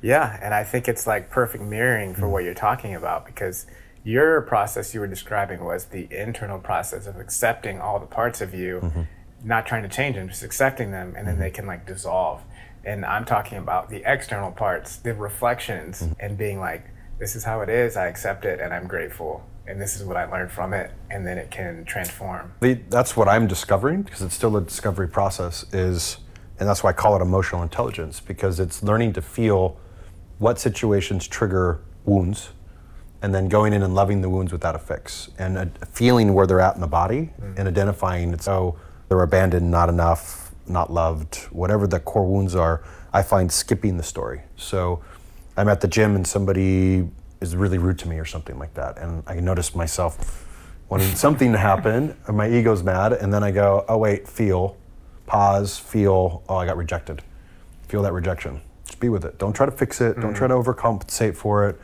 Yeah, 0.02 0.38
and 0.42 0.54
I 0.54 0.64
think 0.64 0.88
it's 0.88 1.08
like 1.08 1.30
perfect 1.30 1.64
mirroring 1.64 2.14
for 2.14 2.28
what 2.30 2.44
you're 2.44 2.54
talking 2.54 2.94
about 2.94 3.26
because 3.26 3.66
your 4.04 4.42
process 4.42 4.94
you 4.94 5.00
were 5.00 5.08
describing 5.08 5.64
was 5.66 5.86
the 5.86 6.08
internal 6.12 6.60
process 6.60 7.08
of 7.08 7.18
accepting 7.18 7.82
all 7.82 8.00
the 8.00 8.06
parts 8.06 8.40
of 8.40 8.54
you, 8.54 8.80
mm-hmm. 8.82 9.02
not 9.44 9.66
trying 9.66 9.84
to 9.84 9.90
change 9.90 10.16
them, 10.16 10.30
just 10.30 10.44
accepting 10.44 10.92
them, 10.92 11.14
and 11.18 11.28
then 11.28 11.36
mm-hmm. 11.36 11.44
they 11.44 11.52
can 11.52 11.66
like 11.66 11.86
dissolve. 11.86 12.42
And 12.86 13.06
I'm 13.06 13.26
talking 13.26 13.58
about 13.58 13.90
the 13.90 14.04
external 14.06 14.52
parts, 14.52 14.98
the 14.98 15.14
reflections, 15.14 16.02
mm-hmm. 16.02 16.14
and 16.20 16.38
being 16.38 16.60
like, 16.60 16.86
this 17.20 17.36
is 17.36 17.44
how 17.44 17.62
it 17.62 17.70
is, 17.70 17.98
I 17.98 18.08
accept 18.08 18.46
it, 18.46 18.62
and 18.62 18.74
I'm 18.74 18.88
grateful. 18.88 19.44
And 19.68 19.82
this 19.82 19.98
is 19.98 20.06
what 20.06 20.16
I 20.16 20.26
learned 20.26 20.52
from 20.52 20.74
it, 20.74 20.92
and 21.12 21.28
then 21.28 21.38
it 21.38 21.52
can 21.52 21.84
transform. 21.84 22.54
The, 22.62 22.76
that's 22.90 23.18
what 23.18 23.28
I'm 23.28 23.48
discovering 23.48 24.02
because 24.02 24.22
it's 24.22 24.34
still 24.34 24.56
a 24.56 24.62
discovery 24.62 25.10
process. 25.10 25.66
Is 25.74 26.18
and 26.60 26.68
that's 26.68 26.84
why 26.84 26.92
I 26.92 26.94
call 26.94 27.16
it 27.18 27.22
emotional 27.22 27.62
intelligence 27.62 28.20
because 28.20 28.60
it's 28.60 28.82
learning 28.82 29.14
to 29.14 29.22
feel 29.22 29.78
what 30.40 30.60
situations 30.60 31.28
trigger 31.28 31.82
wounds, 32.06 32.50
and 33.22 33.36
then 33.36 33.50
going 33.50 33.74
in 33.74 33.84
and 33.84 33.94
loving 33.94 34.22
the 34.22 34.30
wounds 34.30 34.52
without 34.52 34.76
a 34.76 34.80
fix 34.80 35.30
and 35.38 35.58
uh, 35.58 35.66
feeling 35.92 36.34
where 36.34 36.48
they're 36.48 36.62
at 36.62 36.76
in 36.76 36.82
the 36.82 36.88
body 36.88 37.32
and 37.58 37.68
identifying 37.68 38.32
it's 38.32 38.48
oh 38.48 38.78
they're 39.10 39.22
abandoned, 39.22 39.72
not 39.72 39.90
enough, 39.90 40.52
not 40.68 40.92
loved, 40.92 41.36
whatever 41.52 41.88
the 41.88 42.00
core 42.00 42.26
wounds 42.26 42.56
are. 42.56 42.84
I 43.14 43.22
find 43.22 43.52
skipping 43.52 43.98
the 43.98 44.04
story. 44.04 44.42
So 44.58 45.02
I'm 45.56 45.70
at 45.70 45.82
the 45.82 45.88
gym 45.88 46.16
and 46.16 46.28
somebody 46.28 47.10
is 47.42 47.56
really 47.56 47.78
rude 47.78 48.00
to 48.00 48.08
me 48.08 48.18
or 48.20 48.26
something 48.26 48.58
like 48.60 48.74
that, 48.76 48.98
and 48.98 49.24
I 49.28 49.36
notice 49.40 49.76
myself 49.76 50.46
wanting 50.90 51.14
something 51.16 51.52
to 51.52 51.58
happen, 51.58 52.16
and 52.28 52.38
my 52.38 52.50
ego's 52.50 52.82
mad, 52.84 53.14
and 53.14 53.34
then 53.34 53.44
I 53.44 53.52
go, 53.52 53.86
oh 53.90 53.98
wait, 53.98 54.28
feel, 54.28 54.78
pause, 55.26 55.78
feel, 55.78 56.44
oh 56.48 56.56
I 56.56 56.66
got 56.66 56.78
rejected, 56.78 57.22
feel 57.88 58.02
that 58.04 58.14
rejection. 58.14 58.62
Just 58.86 59.00
be 59.00 59.10
with 59.10 59.26
it. 59.26 59.38
Don't 59.38 59.54
try 59.54 59.66
to 59.66 59.72
fix 59.72 60.00
it. 60.00 60.18
Don't 60.22 60.34
try 60.34 60.48
to 60.48 60.54
overcompensate 60.54 61.36
for 61.36 61.68
it. 61.68 61.80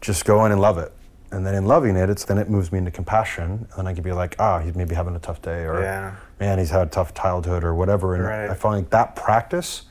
Just 0.00 0.24
go 0.24 0.44
in 0.46 0.50
and 0.52 0.60
love 0.60 0.78
it. 0.78 0.92
And 1.30 1.46
then 1.46 1.54
in 1.54 1.64
loving 1.64 1.94
it, 1.94 2.10
it's 2.10 2.24
then 2.24 2.38
it 2.38 2.50
moves 2.50 2.72
me 2.72 2.78
into 2.78 2.90
compassion, 2.90 3.44
and 3.44 3.68
then 3.76 3.86
I 3.86 3.94
can 3.94 4.02
be 4.02 4.10
like, 4.10 4.34
ah, 4.40 4.58
he's 4.58 4.74
maybe 4.74 4.96
having 4.96 5.14
a 5.14 5.20
tough 5.20 5.40
day, 5.40 5.62
or 5.64 5.80
Yeah. 5.80 6.16
man, 6.40 6.58
he's 6.58 6.70
had 6.70 6.88
a 6.88 6.90
tough 6.90 7.14
childhood, 7.14 7.62
or 7.62 7.72
whatever. 7.72 8.16
And 8.16 8.24
Right. 8.24 8.50
I 8.50 8.54
find 8.54 8.78
like 8.78 8.90
that 8.90 9.14
practice 9.14 9.82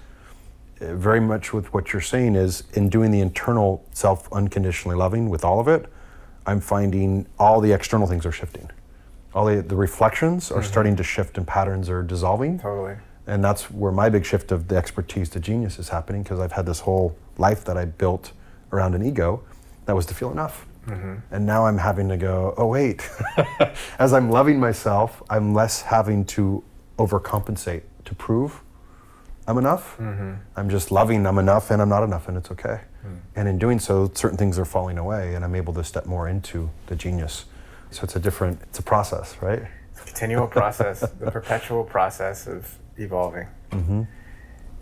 very 0.80 1.20
much 1.20 1.54
with 1.54 1.74
what 1.74 1.92
you're 1.92 2.02
saying 2.02 2.36
is 2.36 2.64
in 2.74 2.90
doing 2.90 3.12
the 3.12 3.20
internal 3.20 3.86
self 3.94 4.32
unconditionally 4.32 4.96
loving 4.96 5.30
with 5.30 5.44
all 5.44 5.60
of 5.60 5.68
it, 5.68 5.92
I'm 6.46 6.62
finding 6.62 7.28
all 7.38 7.62
the 7.62 7.72
external 7.72 8.08
things 8.08 8.26
are 8.26 8.32
shifting. 8.32 8.70
All 9.34 9.46
the, 9.46 9.62
the 9.62 9.76
reflections 9.76 10.52
are 10.52 10.60
mm-hmm. 10.60 10.72
starting 10.72 10.96
to 10.96 11.04
shift 11.04 11.38
and 11.38 11.46
patterns 11.46 11.90
are 11.90 12.02
dissolving. 12.02 12.60
Totally. 12.60 12.96
And 13.28 13.44
that's 13.44 13.70
where 13.70 13.92
my 13.92 14.10
big 14.10 14.26
shift 14.26 14.52
of 14.52 14.68
the 14.68 14.76
expertise 14.76 15.30
to 15.30 15.40
genius 15.40 15.78
is 15.78 15.90
happening 15.90 16.24
because 16.24 16.40
I've 16.40 16.54
had 16.54 16.66
this 16.66 16.80
whole 16.80 17.16
life 17.38 17.64
that 17.66 17.78
I 17.78 17.86
built 17.86 18.32
around 18.72 18.96
an 18.96 19.06
ego 19.06 19.44
that 19.86 19.96
was 19.96 20.06
to 20.08 20.16
feel 20.16 20.32
enough. 20.32 20.66
Mm-hmm. 20.88 21.16
And 21.32 21.46
now 21.46 21.66
I'm 21.66 21.78
having 21.78 22.10
to 22.10 22.18
go, 22.18 22.56
oh, 22.58 22.68
wait. 22.68 23.08
As 24.00 24.14
I'm 24.14 24.32
loving 24.32 24.60
myself, 24.60 25.22
I'm 25.30 25.54
less 25.54 25.82
having 25.82 26.26
to 26.26 26.64
overcompensate 26.98 27.84
to 28.06 28.16
prove 28.16 28.64
I'm 29.50 29.58
enough. 29.58 30.00
I'm 30.00 30.70
just 30.70 30.92
loving 30.92 31.26
I'm 31.26 31.40
enough 31.40 31.72
and 31.72 31.82
I'm 31.82 31.90
not 31.90 32.04
enough 32.04 32.28
and 32.28 32.38
it's 32.38 32.52
okay. 32.52 32.82
And 33.36 33.48
in 33.48 33.58
doing 33.58 33.80
so, 33.80 34.12
certain 34.14 34.38
things 34.38 34.60
are 34.60 34.66
falling 34.66 34.98
away 35.00 35.34
and 35.34 35.44
I'm 35.44 35.56
able 35.56 35.74
to 35.74 35.84
step 35.84 36.06
more 36.06 36.28
into 36.30 36.70
the 36.86 36.96
genius. 36.96 37.46
So 37.90 38.04
it's 38.04 38.16
a 38.16 38.20
different, 38.20 38.62
it's 38.64 38.78
a 38.78 38.84
process, 38.84 39.36
right? 39.42 39.64
It's 39.92 40.02
a 40.02 40.06
continual 40.06 40.46
process, 40.60 41.00
the 41.00 41.32
perpetual 41.32 41.84
process 41.84 42.46
of 42.46 42.78
evolving. 42.98 43.48
Mm-hmm. 43.72 44.04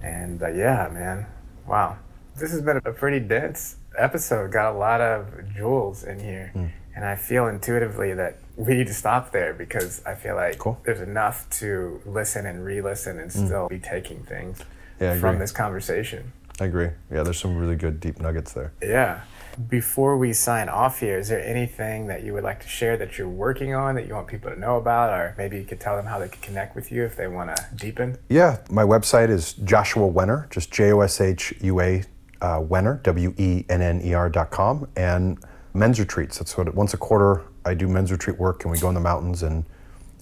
And 0.03 0.43
uh, 0.43 0.49
yeah, 0.49 0.89
man, 0.91 1.27
wow, 1.65 1.97
this 2.35 2.51
has 2.51 2.61
been 2.61 2.77
a 2.83 2.91
pretty 2.91 3.19
dense 3.21 3.77
episode. 3.97 4.51
Got 4.51 4.75
a 4.75 4.77
lot 4.77 4.99
of 4.99 5.27
jewels 5.55 6.03
in 6.03 6.19
here, 6.19 6.51
Mm. 6.53 6.71
and 6.95 7.05
I 7.05 7.15
feel 7.15 7.47
intuitively 7.47 8.13
that 8.15 8.37
we 8.57 8.73
need 8.73 8.87
to 8.87 8.93
stop 8.93 9.31
there 9.31 9.53
because 9.53 10.01
I 10.05 10.15
feel 10.15 10.35
like 10.35 10.57
Cool. 10.57 10.73
Mm. 10.81 10.85
there's 10.85 11.01
enough 11.01 11.47
to 11.59 12.01
listen 12.05 12.45
and 12.45 12.65
re-listen 12.65 13.19
and 13.19 13.31
still 13.31 13.67
be 13.69 13.79
taking 13.79 14.23
things 14.23 14.59
Yeah, 14.99 15.17
from 15.19 15.37
this 15.39 15.51
conversation. 15.51 16.33
I 16.59 16.65
agree. 16.65 16.89
Yeah, 17.11 17.21
there's 17.23 17.39
some 17.39 17.55
really 17.55 17.75
good 17.75 17.99
deep 17.99 18.19
nuggets 18.19 18.51
there. 18.53 18.73
Yeah. 18.81 19.21
Before 19.69 20.17
we 20.17 20.33
sign 20.33 20.69
off 20.69 20.99
here, 20.99 21.17
is 21.19 21.29
there 21.29 21.43
anything 21.43 22.07
that 22.07 22.23
you 22.23 22.33
would 22.33 22.43
like 22.43 22.61
to 22.61 22.67
share 22.67 22.97
that 22.97 23.17
you're 23.17 23.29
working 23.29 23.73
on 23.75 23.93
that 23.95 24.07
you 24.07 24.13
want 24.15 24.27
people 24.27 24.51
to 24.51 24.59
know 24.59 24.77
about, 24.77 25.09
or 25.11 25.33
maybe 25.37 25.57
you 25.57 25.63
could 25.65 25.79
tell 25.79 25.95
them 25.95 26.05
how 26.07 26.17
they 26.19 26.27
can 26.29 26.41
connect 26.41 26.75
with 26.75 26.91
you 26.91 27.03
if 27.03 27.15
they 27.15 27.27
want 27.27 27.55
to 27.55 27.63
deepen? 27.75 28.17
Yeah, 28.29 28.57
my 28.69 28.83
website 28.83 29.29
is 29.29 29.53
Joshua 29.53 30.07
Wenner, 30.11 30.49
just 30.51 30.71
J 30.71 30.91
O 30.93 31.01
S 31.01 31.21
H 31.21 31.53
U 31.61 31.79
A 31.79 32.03
uh, 32.41 32.59
Wenner, 32.61 33.01
W 33.03 33.33
E 33.37 33.65
N 33.69 33.81
N 33.81 34.01
E 34.03 34.13
R 34.13 34.29
dot 34.29 34.51
com, 34.51 34.87
and 34.95 35.39
men's 35.73 35.99
retreats. 35.99 36.37
That's 36.39 36.55
what 36.57 36.67
it 36.67 36.75
once 36.75 36.93
a 36.93 36.97
quarter 36.97 37.41
I 37.67 37.73
do 37.73 37.87
men's 37.87 38.11
retreat 38.11 38.37
work, 38.39 38.63
and 38.63 38.71
we 38.71 38.79
go 38.79 38.87
in 38.89 38.95
the 38.95 39.01
mountains 39.01 39.43
and 39.43 39.65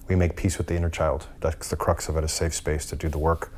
we 0.08 0.14
make 0.16 0.36
peace 0.36 0.58
with 0.58 0.66
the 0.66 0.74
inner 0.76 0.90
child. 0.90 1.26
That's 1.40 1.68
the 1.68 1.76
crux 1.76 2.08
of 2.08 2.16
it, 2.16 2.24
a 2.24 2.28
safe 2.28 2.54
space 2.54 2.86
to 2.86 2.96
do 2.96 3.08
the 3.08 3.18
work. 3.18 3.52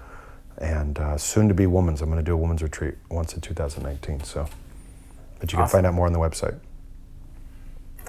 And 0.59 0.99
uh, 0.99 1.17
soon 1.19 1.49
to 1.49 1.55
be 1.55 1.67
women's. 1.67 2.03
I'm 2.03 2.09
going 2.11 2.19
to 2.19 2.29
do 2.29 2.35
a 2.35 2.37
women's 2.37 2.63
retreat 2.63 2.95
once 3.11 3.35
in 3.35 3.41
2019. 3.41 4.25
So, 4.25 4.49
but 5.39 5.53
you 5.53 5.57
can 5.57 5.65
Awesome. 5.65 5.79
find 5.79 5.87
out 5.87 5.95
more 5.95 6.07
on 6.07 6.13
the 6.13 6.19
website. 6.19 6.59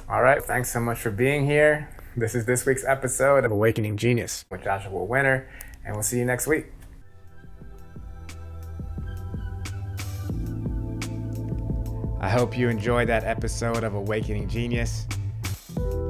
All 0.10 0.24
right. 0.24 0.44
Thanks 0.44 0.72
so 0.72 0.80
much 0.80 0.98
for 1.00 1.12
being 1.12 1.46
here. 1.46 1.90
This 2.18 2.34
is 2.34 2.46
this 2.46 2.66
week's 2.66 2.84
episode 2.84 3.46
of 3.46 3.52
Awakening 3.52 3.98
Genius 3.98 4.46
with 4.50 4.64
Joshua 4.64 4.92
Wenner, 5.06 5.46
and 5.86 5.94
we'll 5.94 6.02
see 6.04 6.18
you 6.18 6.26
next 6.26 6.48
week. 6.48 6.66
I 12.22 12.28
hope 12.30 12.58
you 12.58 12.68
enjoyed 12.68 13.08
that 13.10 13.24
episode 13.24 13.84
of 13.84 13.94
Awakening 13.94 14.50
Genius 14.50 15.06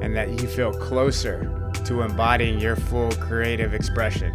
and 0.02 0.16
that 0.16 0.30
you 0.30 0.48
feel 0.48 0.72
closer 0.72 1.70
to 1.84 2.02
embodying 2.02 2.58
your 2.58 2.74
full 2.76 3.10
creative 3.12 3.74
expression. 3.74 4.34